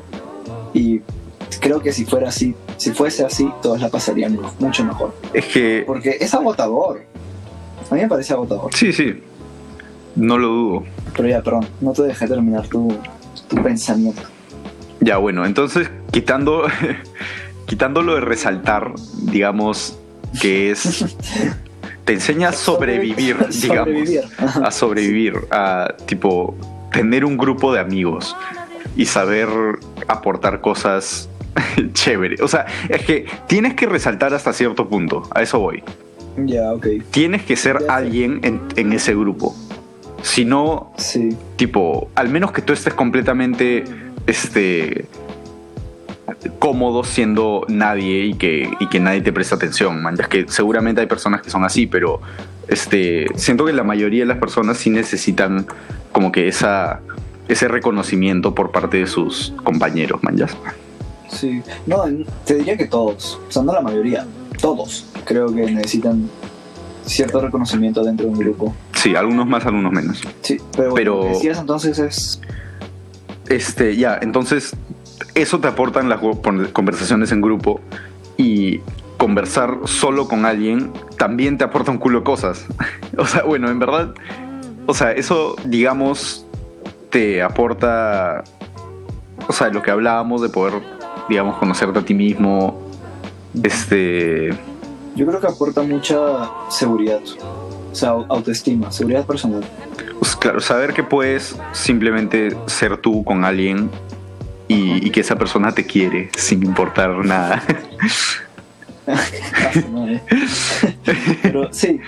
[0.73, 1.01] Y
[1.59, 5.13] creo que si fuera así, si fuese así, todos la pasarían mucho mejor.
[5.33, 7.01] Es que, Porque es agotador.
[7.89, 8.73] A mí me parece agotador.
[8.73, 9.21] sí, sí,
[10.15, 10.83] no lo dudo.
[11.15, 12.93] Pero ya, perdón, no te dejé terminar tu,
[13.47, 14.21] tu pensamiento.
[14.99, 16.65] Ya, bueno, entonces quitando,
[17.65, 18.93] quitando lo de resaltar,
[19.23, 19.97] digamos
[20.39, 21.17] que es,
[22.05, 23.87] te enseña a sobrevivir, digamos.
[23.87, 24.23] Sobrevivir.
[24.37, 26.55] A sobrevivir, a tipo
[26.91, 28.35] tener un grupo de amigos
[28.95, 29.47] y saber
[30.07, 31.29] aportar cosas
[31.93, 32.41] chéveres.
[32.41, 35.83] O sea, es que tienes que resaltar hasta cierto punto, a eso voy.
[36.37, 36.87] Ya, ok.
[37.11, 39.55] Tienes que ser alguien en, en ese grupo.
[40.21, 41.35] Si no, Sí.
[41.55, 43.83] tipo, al menos que tú estés completamente
[44.27, 45.05] este
[46.59, 50.15] cómodo siendo nadie y que, y que nadie te presta atención, man.
[50.15, 52.21] Ya es que seguramente hay personas que son así, pero
[52.67, 55.65] este siento que la mayoría de las personas sí necesitan
[56.11, 57.01] como que esa
[57.47, 60.37] ese reconocimiento por parte de sus compañeros, man.
[60.37, 60.47] ya.
[61.29, 61.61] Sí.
[61.85, 62.03] No,
[62.45, 63.39] te diría que todos.
[63.47, 64.25] O sea, no la mayoría.
[64.61, 65.05] Todos.
[65.25, 66.29] Creo que necesitan
[67.05, 68.75] cierto reconocimiento dentro de un grupo.
[68.93, 70.21] Sí, algunos más, algunos menos.
[70.41, 72.41] Sí, pero, lo que decías entonces es.
[73.49, 74.75] Este, ya, entonces
[75.35, 76.19] eso te aportan las
[76.71, 77.81] conversaciones en grupo
[78.37, 78.79] y
[79.17, 82.65] conversar solo con alguien también te aporta un culo de cosas.
[83.17, 84.13] o sea, bueno, en verdad,
[84.87, 86.45] o sea, eso, digamos,
[87.09, 88.43] te aporta,
[89.47, 90.81] o sea, lo que hablábamos de poder,
[91.29, 92.81] digamos, conocerte a ti mismo,
[93.61, 94.57] este,
[95.15, 97.19] Yo creo que aporta mucha seguridad.
[97.91, 99.63] O sea, au- autoestima, seguridad personal.
[100.19, 103.89] pues, claro, saber que puedes simplemente ser tú con alguien
[104.69, 107.61] y, y que esa persona te quiere sin importar nada.
[111.41, 111.99] Pero sí.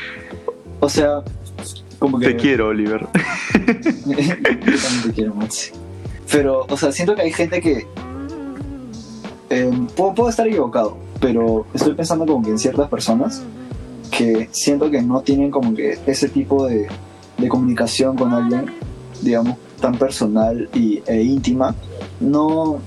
[0.80, 1.22] O sea,
[2.00, 2.28] como que.
[2.28, 3.08] Te quiero, Oliver.
[3.54, 5.72] Yo también te quiero, Maxi.
[6.32, 7.86] Pero, o sea, siento que hay gente que.
[9.50, 13.42] eh, puedo, puedo estar equivocado, pero estoy pensando como que en ciertas personas
[14.12, 16.88] que siento que no tienen como que ese tipo de,
[17.38, 18.66] de comunicación con alguien,
[19.22, 21.74] digamos, tan personal y, e íntima,
[22.20, 22.80] no,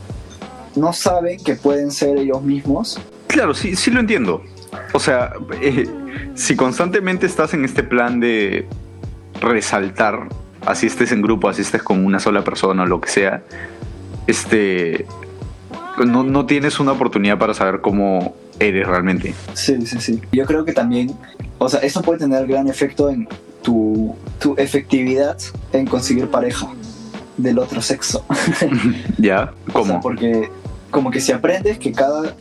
[0.76, 3.00] no saben que pueden ser ellos mismos.
[3.26, 4.42] Claro, sí, sí lo entiendo.
[4.92, 5.88] O sea, eh,
[6.34, 8.68] si constantemente estás en este plan de
[9.40, 10.28] resaltar,
[10.66, 13.42] así estés en grupo, así estés con una sola persona o lo que sea,
[14.26, 15.06] este,
[16.04, 19.34] no, no tienes una oportunidad para saber cómo eres realmente.
[19.54, 20.20] Sí, sí, sí.
[20.32, 21.14] Yo creo que también,
[21.58, 23.28] o sea, esto puede tener gran efecto en
[23.62, 25.36] tu, tu efectividad
[25.72, 26.68] en conseguir pareja
[27.36, 28.24] del otro sexo.
[29.18, 29.52] ¿Ya?
[29.68, 30.00] O sea, ¿Cómo?
[30.00, 30.50] porque
[30.90, 32.34] como que si aprendes que cada,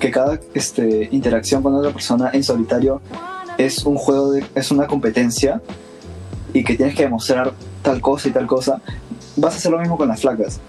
[0.00, 3.00] que cada este, interacción con otra persona en solitario
[3.58, 5.60] es un juego, de, es una competencia
[6.52, 8.80] y que tienes que demostrar tal cosa y tal cosa,
[9.36, 10.60] vas a hacer lo mismo con las flacas.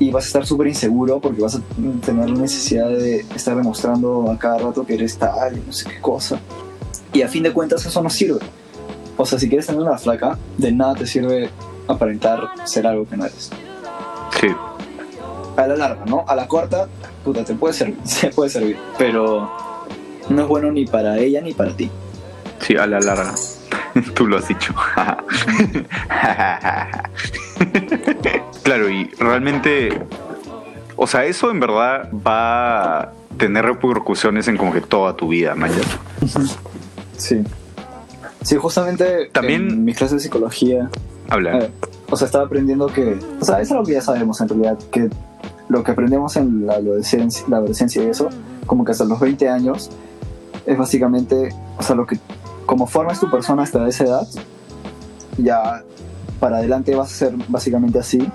[0.00, 1.60] Y vas a estar súper inseguro porque vas a
[2.04, 5.88] tener la necesidad de estar demostrando a cada rato que eres tal y no sé
[5.88, 6.40] qué cosa.
[7.12, 8.40] Y a fin de cuentas eso no sirve.
[9.16, 11.50] O sea, si quieres tener una flaca, de nada te sirve
[11.86, 13.50] aparentar ser algo que no eres.
[14.40, 14.48] Sí.
[15.56, 16.24] a la larga, ¿no?
[16.26, 16.88] A la corta,
[17.22, 19.50] puta, te puede servir, se puede servir, pero
[20.30, 21.90] no es bueno ni para ella ni para ti.
[22.60, 23.34] Sí, a la larga.
[24.14, 24.74] Tú lo has dicho.
[28.62, 30.02] claro, y realmente,
[30.96, 35.54] o sea, eso en verdad va a tener repercusiones en como que toda tu vida,
[35.54, 35.80] Maya.
[37.16, 37.42] Sí.
[38.42, 40.88] Sí, justamente También- en mis clases de psicología,
[41.28, 41.58] Habla.
[41.58, 41.70] eh,
[42.10, 45.08] o sea, estaba aprendiendo que, o sea, es algo que ya sabemos en realidad, que
[45.68, 48.28] lo que aprendemos en la adolescencia, la adolescencia y eso,
[48.66, 49.90] como que hasta los 20 años,
[50.66, 52.18] es básicamente, o sea, lo que,
[52.66, 54.28] como formas tu persona hasta esa edad,
[55.38, 55.82] ya
[56.40, 58.26] para adelante vas a ser básicamente así,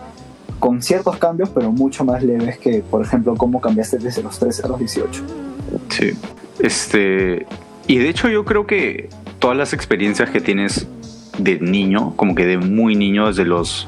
[0.59, 4.63] con ciertos cambios, pero mucho más leves que, por ejemplo, cómo cambiaste desde los 13
[4.63, 5.23] a los 18.
[5.89, 6.13] Sí.
[6.59, 7.45] Este.
[7.87, 10.87] Y de hecho, yo creo que todas las experiencias que tienes
[11.37, 13.87] de niño, como que de muy niño, desde los.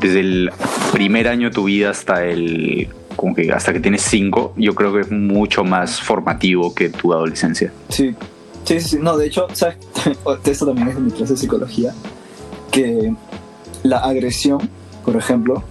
[0.00, 0.50] Desde el
[0.92, 2.88] primer año de tu vida hasta el.
[3.16, 7.12] Como que hasta que tienes cinco, yo creo que es mucho más formativo que tu
[7.12, 7.72] adolescencia.
[7.90, 8.14] Sí,
[8.64, 8.98] sí, sí, sí.
[9.00, 9.76] No, de hecho, ¿sabes?
[10.44, 11.94] Esto también es de mi clase de psicología,
[12.70, 13.14] que
[13.82, 14.68] la agresión,
[15.04, 15.62] por ejemplo,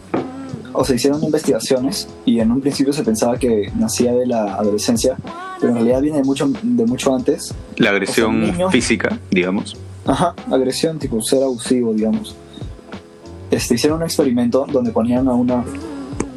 [0.81, 5.15] o se hicieron investigaciones y en un principio se pensaba que nacía de la adolescencia,
[5.59, 7.53] pero en realidad viene de mucho, de mucho antes.
[7.77, 9.77] La agresión O sea, niños- física, digamos.
[10.07, 12.35] Ajá, agresión, tipo ser abusivo, digamos.
[13.51, 15.63] Este, hicieron un experimento donde ponían a una,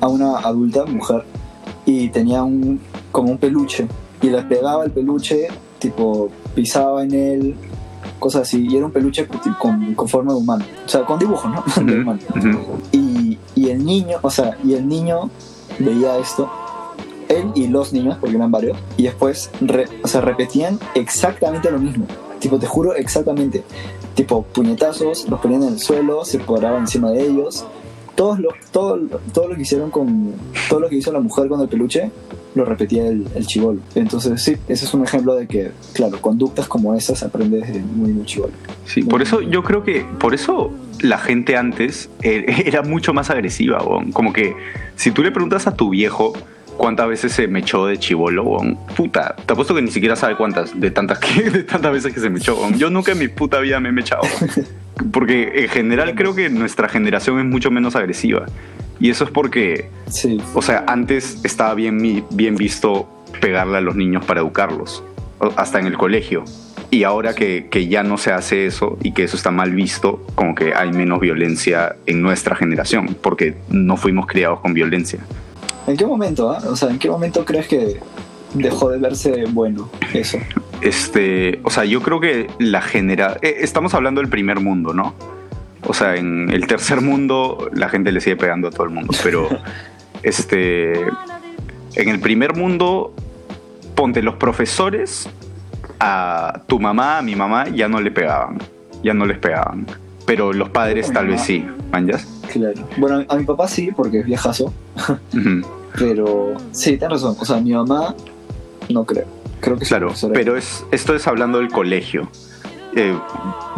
[0.03, 1.25] a una adulta, mujer,
[1.87, 2.79] y tenía un,
[3.13, 3.87] como un peluche,
[4.21, 7.55] y le pegaba el peluche, tipo, pisaba en él,
[8.19, 9.27] cosas así, y era un peluche
[9.59, 11.65] con, con, forma de humano, o sea, con dibujos, ¿no?
[11.83, 12.59] De.
[12.93, 13.14] Y,
[13.65, 15.31] y el niño, o sea, y el niño
[15.79, 16.51] veía esto,
[17.29, 21.79] él y los niños, porque eran varios, y después, re- o sea, repetían exactamente lo
[21.79, 22.07] mismo.
[22.39, 23.65] Tipo, te juro, exactamente.
[24.15, 27.65] Tipo, puñetazos, los ponían en el suelo, se paraban encima de ellos.
[28.15, 28.99] Todos los, todo,
[29.33, 30.33] todo lo que hicieron con.
[30.69, 32.11] Todo lo que hizo la mujer con el peluche,
[32.55, 33.81] lo repetía el, el chivolo.
[33.95, 37.81] Entonces, sí, ese es un ejemplo de que, claro, conductas como esas se aprende desde
[37.81, 38.53] muy, muy chivolo.
[38.87, 43.31] Sí, por eso yo creo que por eso la gente antes eh, era mucho más
[43.31, 44.13] agresiva, weón.
[44.13, 44.55] como que
[44.97, 46.33] si tú le preguntas a tu viejo
[46.77, 50.37] cuántas veces se me echó de chivolo, weón, puta, te apuesto que ni siquiera sabe
[50.37, 52.57] cuántas de tantas que de tantas veces que se me echó.
[52.57, 52.79] weón.
[52.79, 54.23] Yo nunca en mi puta vida me he echado.
[55.13, 58.47] Porque en general creo que nuestra generación es mucho menos agresiva.
[59.01, 63.09] Y eso es porque, Sí, o sea, antes estaba bien, bien visto
[63.41, 65.03] pegarle a los niños para educarlos,
[65.57, 66.45] hasta en el colegio.
[66.91, 70.25] Y ahora que, que ya no se hace eso y que eso está mal visto,
[70.37, 75.19] como que hay menos violencia en nuestra generación, porque no fuimos criados con violencia.
[75.87, 76.63] ¿En qué momento, ah?
[76.69, 77.99] O sea, ¿en qué momento crees que
[78.55, 80.39] dejó de verse bueno eso?
[80.81, 83.39] Este, o sea, yo creo que la genera...
[83.43, 85.15] eh, estamos hablando del primer mundo, ¿no?
[85.87, 89.15] O sea, en el tercer mundo la gente le sigue pegando a todo el mundo,
[89.23, 89.49] pero
[90.23, 91.01] este,
[91.95, 93.15] en el primer mundo,
[93.95, 95.29] ponte los profesores
[96.01, 98.59] a tu mamá, a mi mamá, ya no le pegaban,
[99.03, 99.87] ya no les pegaban,
[100.27, 102.27] pero los padres tal vez sí, ¿manjas?
[102.53, 102.89] Claro.
[102.97, 104.73] Bueno, a mi papá sí, porque es viejazo,
[105.99, 107.37] pero sí, tienes razón.
[107.39, 108.15] O sea, mi mamá
[108.89, 109.27] no creo.
[109.61, 109.89] Creo que sí.
[109.91, 112.29] Claro, pero es, esto es hablando del colegio.
[112.97, 113.19] Eh,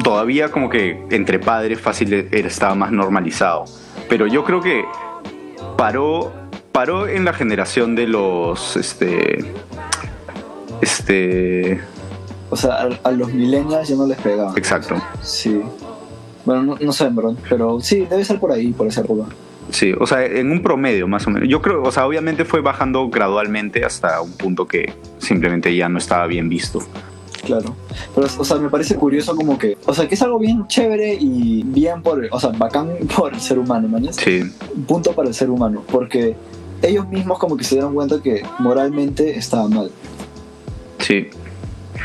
[0.05, 3.65] todavía como que entre padres fácil e- estaba más normalizado.
[4.09, 4.85] Pero yo creo que
[5.77, 6.33] paró,
[6.73, 9.39] paró en la generación de los, este,
[10.81, 11.81] este,
[12.51, 14.57] O sea, a, a los millennials ya no les pegaban.
[14.57, 14.95] exacto.
[15.23, 15.61] Sí.
[16.45, 17.11] Bueno, no, no sé,
[17.49, 19.35] pero sí, debe ser por ahí, por esa ruta.
[19.71, 21.49] Sí, o sea, en un promedio más o menos.
[21.49, 25.99] Yo creo, o sea, obviamente fue bajando gradualmente hasta un punto que simplemente ya no
[25.99, 26.81] estaba bien visto.
[27.47, 27.77] Claro.
[28.13, 31.15] Pero, o sea, me parece curioso como que, o sea, que es algo bien chévere
[31.15, 34.17] y bien por, o sea, bacán por el ser humano, ¿mañas?
[34.17, 34.43] Sí,
[34.87, 36.37] punto para el ser humano, porque
[36.83, 39.91] ellos mismos como que se dieron cuenta que moralmente estaba mal.
[40.99, 41.29] sí,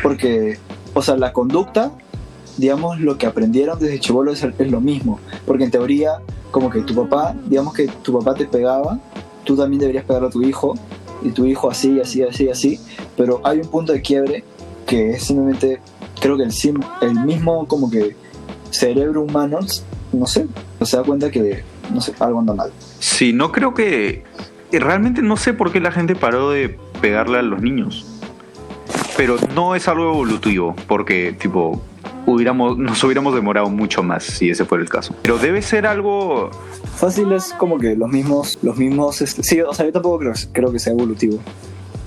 [0.04, 0.60] Porque,
[0.94, 1.92] o sea, la conducta,
[2.58, 5.20] digamos, lo que aprendieron desde chivolo es, es lo mismo.
[5.48, 9.00] Porque en teoría, como que tu papá, digamos que tu papá te pegaba,
[9.44, 10.76] tú también deberías pegar a tu hijo,
[11.24, 12.80] y tu hijo así, así, así, así.
[13.18, 14.44] Pero hay un punto de quiebre
[14.92, 15.80] que es simplemente,
[16.20, 16.52] creo que el,
[17.02, 18.14] el mismo como que
[18.72, 19.60] cerebro humano,
[20.12, 20.48] no sé,
[20.82, 22.74] se da cuenta que, no sé, algo anda mal.
[23.00, 24.24] Sí, no creo que.
[24.74, 28.06] Realmente no sé por qué la gente paró de pegarle a los niños.
[29.16, 31.82] Pero no es algo evolutivo, porque, tipo,
[32.26, 35.16] hubiéramos, nos hubiéramos demorado mucho más si ese fuera el caso.
[35.22, 36.52] Pero debe ser algo.
[36.98, 40.34] Fácil es como que los mismos, los mismos, este, sí, o sea, yo tampoco creo,
[40.52, 41.40] creo que sea evolutivo,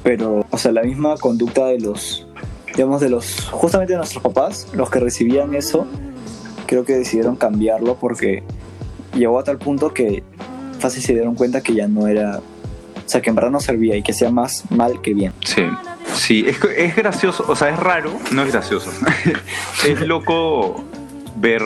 [0.03, 2.27] pero, o sea, la misma conducta de los,
[2.75, 5.87] digamos, de los, justamente de nuestros papás, los que recibían eso,
[6.67, 8.43] creo que decidieron cambiarlo porque
[9.15, 10.23] llegó a tal punto que
[10.79, 13.97] fácil se dieron cuenta que ya no era O sea, que en verdad no servía
[13.97, 15.33] y que sea más mal que bien.
[15.45, 15.63] Sí.
[16.15, 18.91] Sí, es, es gracioso, o sea, es raro, no es gracioso.
[19.87, 20.85] es loco
[21.37, 21.63] ver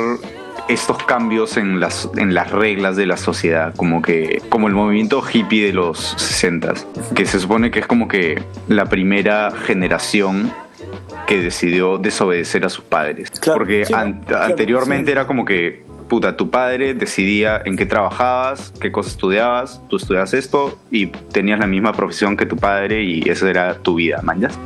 [0.68, 5.22] estos cambios en las, en las reglas de la sociedad, como que como el movimiento
[5.22, 6.74] hippie de los 60,
[7.14, 10.52] que se supone que es como que la primera generación
[11.28, 13.30] que decidió desobedecer a sus padres.
[13.44, 13.84] Porque
[14.34, 19.98] anteriormente era como que, puta, tu padre decidía en qué trabajabas, qué cosas estudiabas, tú
[19.98, 24.22] estudias esto y tenías la misma profesión que tu padre y esa era tu vida,
[24.22, 24.58] manjas.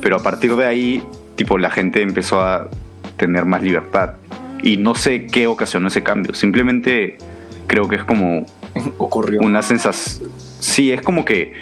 [0.00, 1.02] Pero a partir de ahí,
[1.36, 2.70] tipo, la gente empezó a
[3.18, 4.14] tener más libertad
[4.62, 6.32] y no sé qué ocasionó ese cambio.
[6.32, 7.18] Simplemente
[7.66, 8.46] creo que es como
[8.96, 10.30] ocurrió una sensación.
[10.60, 11.52] Sí, es como que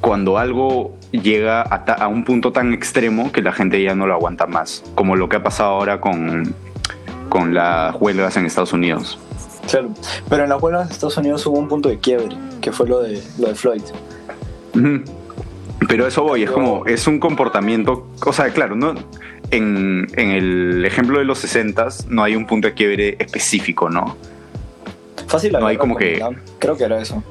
[0.00, 4.46] cuando algo llega a, un punto tan extremo que la gente ya no lo aguanta
[4.46, 6.54] más, como lo que ha pasado ahora con,
[7.28, 9.18] con las huelgas en Estados Unidos.
[9.70, 9.90] Claro,
[10.28, 13.00] pero en las huelgas en Estados Unidos hubo un punto de quiebre, que fue lo
[13.00, 13.82] de, lo de Floyd.
[15.88, 18.94] Pero eso voy, es como, es un comportamiento, o sea, claro, no,
[19.50, 24.16] en, el ejemplo de los 60 no hay un punto de quiebre específico, ¿no?
[25.26, 26.22] Fácil, no hay como que...
[26.58, 27.22] Creo que era eso.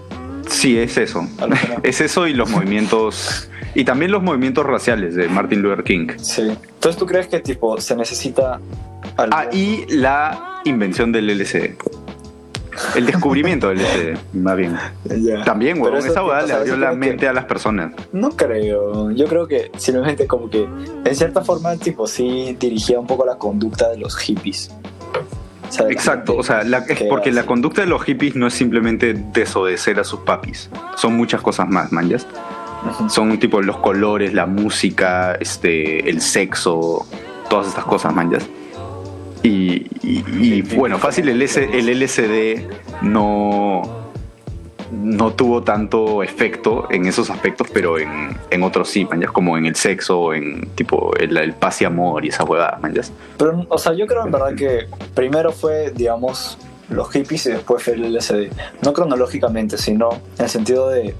[0.47, 1.27] Sí, es eso.
[1.83, 3.49] es eso y los movimientos...
[3.75, 6.07] y también los movimientos raciales de Martin Luther King.
[6.17, 6.41] Sí.
[6.41, 8.59] Entonces, ¿tú crees que tipo se necesita...
[9.17, 11.75] Ah, y la invención del LCD.
[12.95, 14.77] El descubrimiento del LCD, más bien.
[15.45, 17.93] También, güey, esa boda le abrió la mente a las personas.
[18.11, 19.11] No creo.
[19.11, 20.67] Yo creo que simplemente como que,
[21.05, 24.71] en cierta forma, tipo, sí dirigía un poco la conducta de los hippies.
[25.89, 26.63] Exacto, o sea,
[27.09, 30.69] porque la conducta de los hippies no es simplemente desobedecer a sus papis.
[30.97, 32.09] Son muchas cosas más, man.
[33.09, 37.05] Son tipo los colores, la música, este, el sexo,
[37.49, 38.31] todas estas cosas, man.
[39.43, 42.65] Y, bueno, fácil, el, el LCD
[43.01, 44.03] no,
[44.91, 49.65] no tuvo tanto efecto en esos aspectos, pero en, en otros sí, man, como en
[49.65, 52.93] el sexo, en tipo el, paz y amor y esa huevada, man,
[53.37, 56.57] Pero, o sea, yo creo en verdad que primero fue, digamos,
[56.89, 58.51] los hippies y después fue el LSD.
[58.81, 61.15] No cronológicamente, sino en el sentido de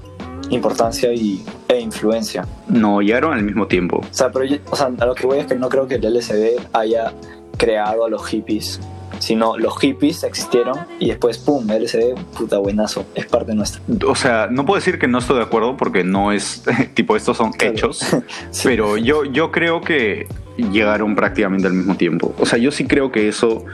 [0.54, 2.46] importancia y, e influencia.
[2.68, 3.98] No, llegaron al mismo tiempo.
[3.98, 6.14] O sea, pero o sea, a lo que voy es que no creo que el
[6.14, 7.12] LSD haya
[7.56, 8.80] creado a los hippies,
[9.18, 13.80] sino los hippies existieron y después, ¡pum!, LSD, puta buenazo, es parte nuestra.
[14.06, 16.62] O sea, no puedo decir que no estoy de acuerdo porque no es,
[16.94, 18.04] tipo, estos son hechos,
[18.64, 22.34] pero yo, yo creo que llegaron prácticamente al mismo tiempo.
[22.38, 23.64] O sea, yo sí creo que eso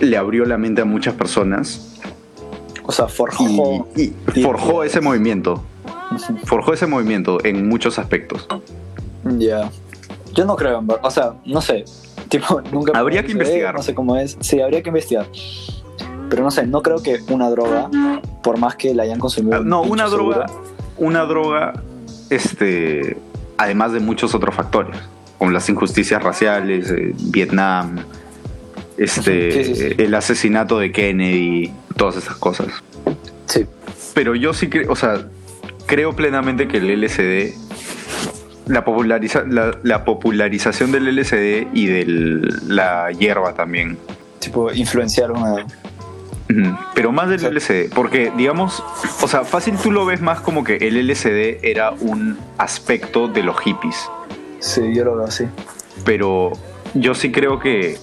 [0.00, 1.87] le abrió la mente a muchas personas.
[2.88, 3.86] O sea, forjó.
[3.94, 5.62] Y, forjó ese movimiento.
[6.44, 8.48] Forjó ese movimiento en muchos aspectos.
[9.36, 9.70] Ya.
[10.32, 11.84] Yo no creo, o sea, no sé,
[12.28, 13.74] Tipo, nunca habría que investigar.
[13.74, 14.36] No sé cómo es.
[14.40, 15.26] Sí, habría que investigar.
[16.28, 17.88] Pero no sé, no creo que una droga,
[18.42, 19.56] por más que la hayan consumido.
[19.56, 20.46] Ah, no, una droga.
[20.98, 21.74] Una droga,
[22.30, 23.16] este.
[23.56, 24.96] Además de muchos otros factores,
[25.38, 27.98] como las injusticias raciales, eh, Vietnam,
[28.98, 32.68] este, el asesinato de Kennedy, todas esas cosas.
[33.46, 33.66] Sí.
[34.14, 35.26] Pero yo sí creo, o sea,
[35.86, 37.54] creo plenamente que el LSD
[38.68, 42.04] la, populariza, la, popularización del LSD y de
[42.66, 43.98] la hierba también.
[44.38, 45.66] Tipo, influenciaron a...
[46.94, 48.82] Pero más del LSD, porque digamos,
[49.20, 53.42] o sea, fácil tú lo ves más como que el LSD era un aspecto de
[53.42, 54.08] los hippies.
[54.58, 55.44] Sí, yo lo veo así.
[56.06, 56.52] Pero
[56.94, 57.98] yo sí creo que,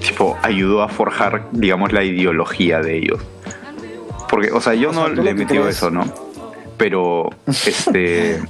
[0.00, 3.20] tipo, ayudó a forjar, digamos, la ideología de ellos.
[4.28, 6.04] Porque, o sea, yo no le he metido eso, ¿no?
[6.76, 8.40] Pero, este.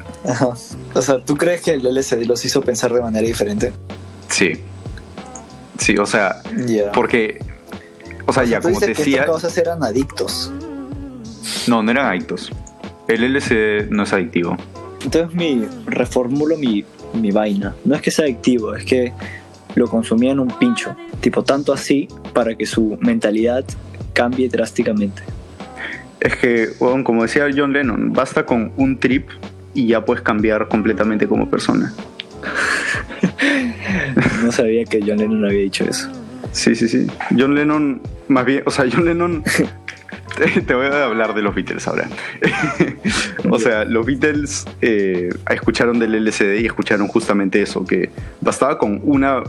[0.95, 3.73] O sea, ¿tú crees que el LSD los hizo pensar de manera diferente?
[4.29, 4.53] Sí.
[5.79, 6.43] Sí, o sea,
[6.93, 7.39] porque.
[8.27, 9.23] O sea, ya, como te decía.
[9.23, 10.53] Que cosas eran adictos.
[11.67, 12.51] No, no eran adictos.
[13.07, 14.57] El LSD no es adictivo.
[15.03, 16.85] Entonces, mi, reformulo mi,
[17.15, 17.75] mi vaina.
[17.85, 19.13] No es que sea adictivo, es que
[19.75, 20.95] lo consumían un pincho.
[21.20, 23.64] Tipo, tanto así para que su mentalidad
[24.12, 25.22] cambie drásticamente.
[26.20, 29.29] Es que, bueno, como decía John Lennon, basta con un trip
[29.75, 31.92] y ya puedes cambiar completamente como persona.
[34.42, 36.10] no sabía que John Lennon había dicho eso.
[36.52, 37.06] Sí, sí, sí.
[37.37, 39.44] John Lennon, más bien, o sea, John Lennon.
[40.67, 42.09] te voy a hablar de los Beatles ahora.
[43.51, 48.11] o sea, los Beatles eh, escucharon del LCD y escucharon justamente eso, que
[48.41, 49.43] bastaba con una,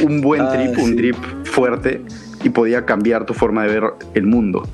[0.00, 2.02] un buen ah, trip, un trip fuerte
[2.44, 4.68] y podía cambiar tu forma de ver el mundo.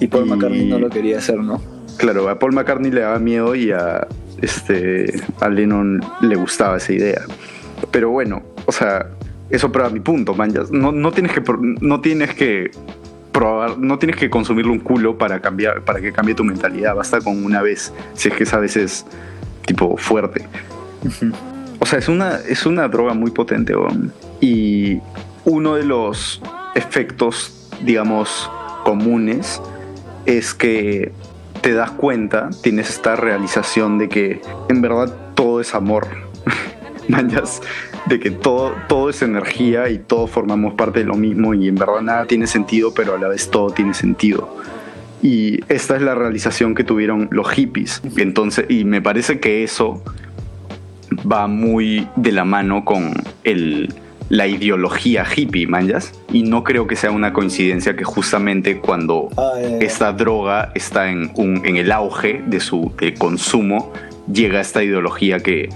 [0.00, 1.62] Y Paul McCartney no lo quería hacer, ¿no?
[1.96, 4.06] Claro, a Paul McCartney le daba miedo y a,
[4.42, 7.22] este, a Lennon le gustaba esa idea.
[7.90, 9.10] Pero bueno, o sea,
[9.50, 10.52] eso prueba mi punto, man.
[10.70, 11.42] No, no, tienes que,
[11.80, 12.70] no tienes que
[13.34, 17.20] probar, no tienes que consumirlo un culo para cambiar, para que cambie tu mentalidad, basta
[17.20, 19.04] con una vez, si es que esa vez es
[19.66, 20.46] tipo fuerte.
[21.80, 23.74] O sea, es una, es una droga muy potente,
[24.40, 25.00] y
[25.44, 26.40] uno de los
[26.76, 28.48] efectos, digamos,
[28.84, 29.60] comunes
[30.26, 31.10] es que
[31.60, 36.06] te das cuenta, tienes esta realización de que en verdad todo es amor.
[37.08, 37.60] Manjas,
[38.06, 41.74] de que todo, todo es energía y todos formamos parte de lo mismo y en
[41.74, 44.56] verdad nada tiene sentido, pero a la vez todo tiene sentido.
[45.22, 48.02] Y esta es la realización que tuvieron los hippies.
[48.16, 50.02] Entonces, y me parece que eso
[51.30, 53.94] va muy de la mano con el,
[54.28, 56.12] la ideología hippie, manjas.
[56.30, 61.30] Y no creo que sea una coincidencia que justamente cuando ah, esta droga está en,
[61.36, 63.92] un, en el auge de su consumo,
[64.30, 65.70] llega esta ideología que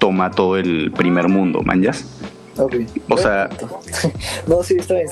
[0.00, 2.04] toma todo el primer mundo, manjas.
[3.08, 3.48] O sea,
[4.46, 5.08] no, sí, está bien,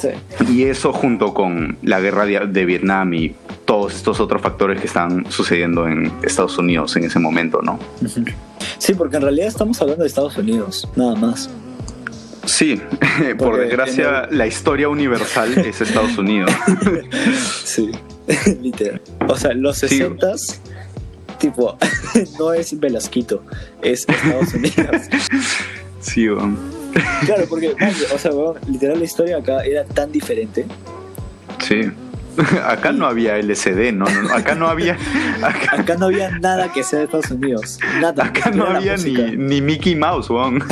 [0.51, 3.35] Y eso junto con la guerra de Vietnam y
[3.65, 7.79] todos estos otros factores que están sucediendo en Estados Unidos en ese momento, ¿no?
[8.79, 11.49] Sí, porque en realidad estamos hablando de Estados Unidos, nada más.
[12.45, 12.81] Sí,
[13.39, 16.51] por desgracia la historia universal es Estados Unidos.
[17.65, 17.91] sí,
[18.61, 19.01] literal.
[19.29, 20.33] O sea, los 60
[21.39, 21.77] tipo,
[22.39, 23.43] no es Velasquito,
[23.83, 25.03] es Estados Unidos.
[26.01, 26.61] Sí, vamos.
[27.27, 27.75] Claro, porque,
[28.15, 28.31] o sea,
[28.69, 30.65] literal la historia acá era tan diferente.
[31.59, 31.91] Sí.
[32.65, 34.97] Acá no había LCD, no, no, acá no había.
[35.43, 37.81] Acá, no había nada que sea de Estados Unidos.
[38.01, 38.27] Nada.
[38.27, 40.63] Acá no había ni, ni, Mickey Mouse, weón.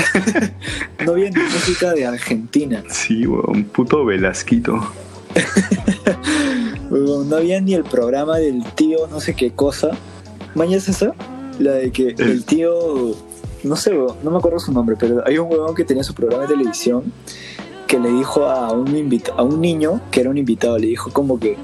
[1.05, 2.85] No había ni música de Argentina.
[2.89, 4.93] Sí, weón, puto Velasquito.
[6.91, 9.91] no había ni el programa del tío, no sé qué cosa.
[10.57, 11.13] ¿Mañana es esa?
[11.59, 13.15] La de que el tío.
[13.63, 13.93] No sé,
[14.23, 17.13] no me acuerdo su nombre, pero hay un huevón que tenía su programa de televisión
[17.87, 21.39] que le dijo a un, a un niño que era un invitado, le dijo como
[21.39, 21.57] que,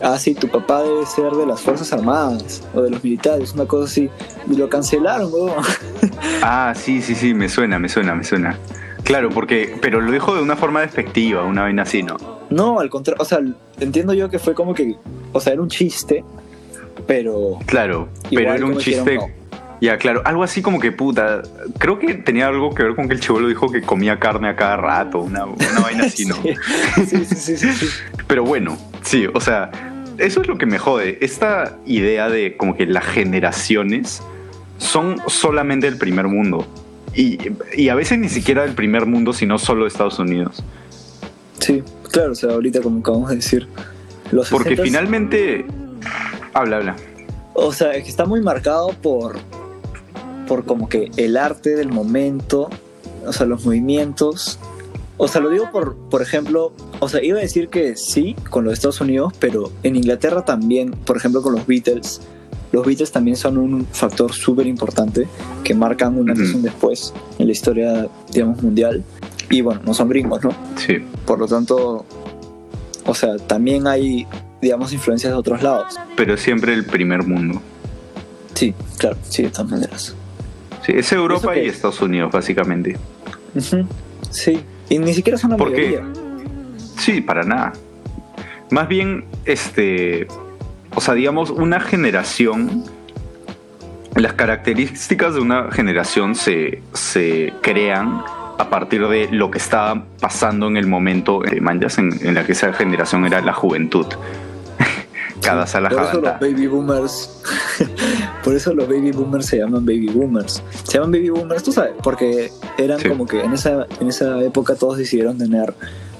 [0.00, 3.66] ah, sí, tu papá debe ser de las Fuerzas Armadas o de los militares, una
[3.66, 4.08] cosa así.
[4.50, 5.52] Y lo cancelaron, weón.
[6.42, 8.58] Ah, sí, sí, sí, me suena, me suena, me suena.
[9.02, 12.16] Claro, porque, pero lo dijo de una forma despectiva, una vaina así, ¿no?
[12.50, 13.40] No, al contrario, o sea,
[13.80, 14.96] entiendo yo que fue como que,
[15.32, 16.24] o sea, era un chiste,
[17.06, 17.58] pero...
[17.66, 19.18] Claro, pero era un chiste...
[19.80, 21.42] Ya, claro, algo así como que puta.
[21.78, 24.56] Creo que tenía algo que ver con que el chivolo dijo que comía carne a
[24.56, 26.36] cada rato, una, vaina así, ¿no?
[27.06, 27.86] sí, sí, sí, sí,
[28.26, 29.70] Pero bueno, sí, o sea,
[30.16, 31.18] eso es lo que me jode.
[31.20, 34.22] Esta idea de como que las generaciones
[34.78, 36.66] son solamente el primer mundo.
[37.14, 37.38] Y,
[37.76, 40.64] y a veces ni siquiera del primer mundo, sino solo de Estados Unidos.
[41.60, 43.68] Sí, claro, o sea, ahorita como acabamos de decir.
[44.30, 45.66] Los Porque finalmente.
[46.54, 46.96] Habla, habla.
[47.52, 49.36] O sea, es que está muy marcado por
[50.46, 52.68] por como que el arte del momento,
[53.26, 54.58] o sea, los movimientos.
[55.16, 58.64] O sea, lo digo por, por ejemplo, o sea, iba a decir que sí con
[58.64, 62.20] los Estados Unidos, pero en Inglaterra también, por ejemplo, con los Beatles,
[62.72, 65.28] los Beatles también son un factor súper importante
[65.62, 69.04] que marcan un antes y un después en la historia, digamos, mundial.
[69.50, 70.50] Y bueno, no son gringos, ¿no?
[70.76, 70.96] Sí.
[71.24, 72.04] Por lo tanto,
[73.06, 74.26] o sea, también hay,
[74.64, 75.94] digamos, influencias de otros lados.
[76.16, 77.62] Pero siempre el primer mundo.
[78.54, 80.16] Sí, claro, sí, de todas maneras.
[80.84, 82.96] Sí, es Europa y Estados Unidos, básicamente.
[84.30, 86.02] Sí, y ni siquiera son una Porque,
[86.98, 87.72] Sí, para nada.
[88.70, 90.26] Más bien, este,
[90.94, 92.84] o sea, digamos, una generación,
[94.14, 98.22] las características de una generación se, se crean
[98.58, 102.46] a partir de lo que estaba pasando en el momento de manjas en, en la
[102.46, 104.06] que esa generación era la juventud
[105.44, 107.30] cada Por eso los baby boomers.
[108.44, 110.62] por eso los baby boomers se llaman baby boomers.
[110.84, 114.74] Se llaman baby boomers, tú sabes, porque eran como que en esa, en esa época
[114.74, 115.74] todos decidieron tener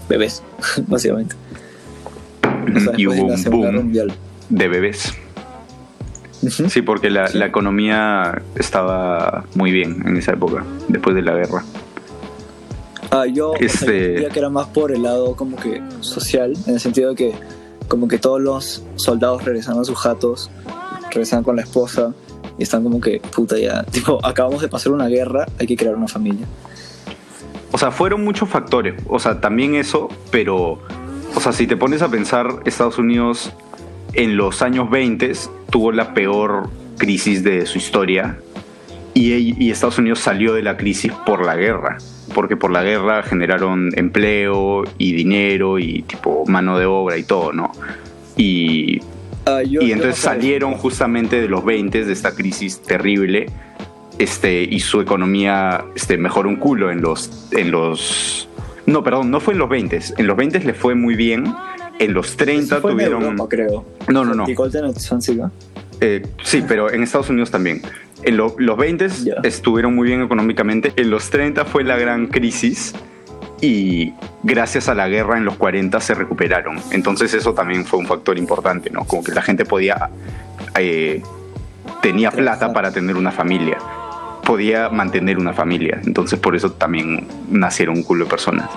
[0.09, 0.43] bebés,
[0.87, 1.35] básicamente.
[2.97, 3.93] y hubo un boom
[4.51, 5.15] de bebés.
[6.69, 11.65] Sí, porque la, la, economía estaba muy bien en esa época, después de la guerra.
[13.11, 14.09] Ah, yo este...
[14.09, 17.35] diría que era más por el lado como que social, en el sentido de que
[17.89, 20.51] como que todos los soldados regresan a sus jatos,
[21.11, 22.13] regresan con la esposa
[22.59, 25.95] y están como que, puta ya, tipo, acabamos de pasar una guerra, hay que crear
[25.95, 26.47] una familia.
[27.73, 30.79] O sea, fueron muchos factores, o sea, también eso, pero,
[31.35, 33.53] o sea, si te pones a pensar, Estados Unidos
[34.13, 35.33] en los años 20
[35.71, 36.69] tuvo la peor
[36.99, 38.39] crisis de su historia
[39.15, 41.99] y, y Estados Unidos salió de la crisis por la guerra
[42.35, 47.53] porque por la guerra generaron empleo y dinero y tipo mano de obra y todo,
[47.53, 47.73] ¿no?
[48.37, 49.01] Y,
[49.47, 53.47] ah, y entonces salieron justamente de los 20 de esta crisis terrible
[54.19, 58.49] este, y su economía este, mejoró un culo en los, en los...
[58.87, 61.55] No, perdón, no fue en los 20, en los 20 le fue muy bien
[61.99, 63.23] en los 30 Eso fue en tuvieron...
[63.23, 63.85] Europa, creo.
[64.09, 64.45] No, no, no.
[66.01, 67.81] Eh, sí, pero en Estados Unidos también.
[68.25, 69.35] En lo- los 20 Ya.
[69.43, 70.93] estuvieron muy bien económicamente.
[70.97, 72.95] En los 30 fue la gran crisis
[73.61, 74.13] y
[74.43, 76.79] gracias a la guerra en los 40 se recuperaron.
[76.91, 79.05] Entonces eso también fue un factor importante, ¿no?
[79.05, 80.11] Como que la gente podía...
[80.79, 81.23] eh,
[82.03, 83.79] tenía plata para tener una familia.
[84.45, 86.01] Podía mantener una familia.
[86.05, 88.69] Entonces por eso también nacieron un culo de personas.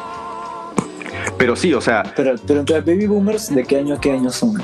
[1.38, 4.30] Pero sí, o sea, Pero, pero entre baby boomers, ¿de qué año a qué año
[4.30, 4.55] son?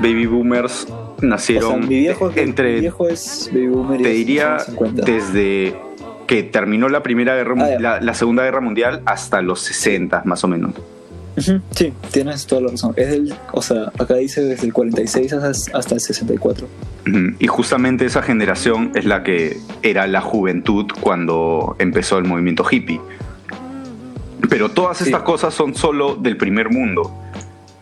[0.00, 0.86] baby boomers
[1.22, 5.04] nacieron o sea, mi viejo, entre mi viejo es baby boomer y te diría 50.
[5.04, 5.74] desde
[6.26, 10.44] que terminó la primera guerra Ah, la, la segunda guerra mundial hasta los 60 más
[10.44, 10.74] o menos
[11.72, 12.92] Sí, tienes toda la razón.
[12.94, 16.68] Es del, o sea, acá dice desde el 46 hasta, hasta el 64.
[17.08, 17.18] Ujú.
[17.40, 23.00] y justamente esa generación es la que era la juventud cuando empezó el movimiento hippie
[24.48, 25.04] pero todas Sí.
[25.04, 27.10] estas cosas son solo del primer mundo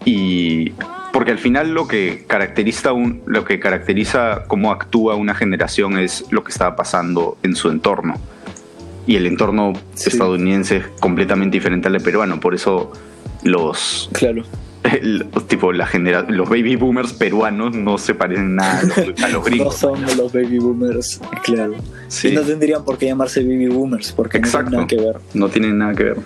[0.05, 0.71] y
[1.13, 6.25] porque al final lo que caracteriza un, lo que caracteriza cómo actúa una generación es
[6.31, 8.15] lo que está pasando en su entorno
[9.07, 10.11] y el entorno Sí.
[10.11, 12.93] estadounidense es completamente diferente al peruano por eso
[13.45, 14.43] los Claro.
[14.85, 19.03] el- tipo la genera los baby boomers peruanos no se parecen nada a los, a
[19.03, 21.75] los No gringos son de los baby boomers, claro.
[22.09, 24.71] Sí, Y no tendrían por qué llamarse baby boomers, porque Exacto.
[24.77, 25.17] no tienen nada que ver.
[25.35, 26.17] no tienen nada que ver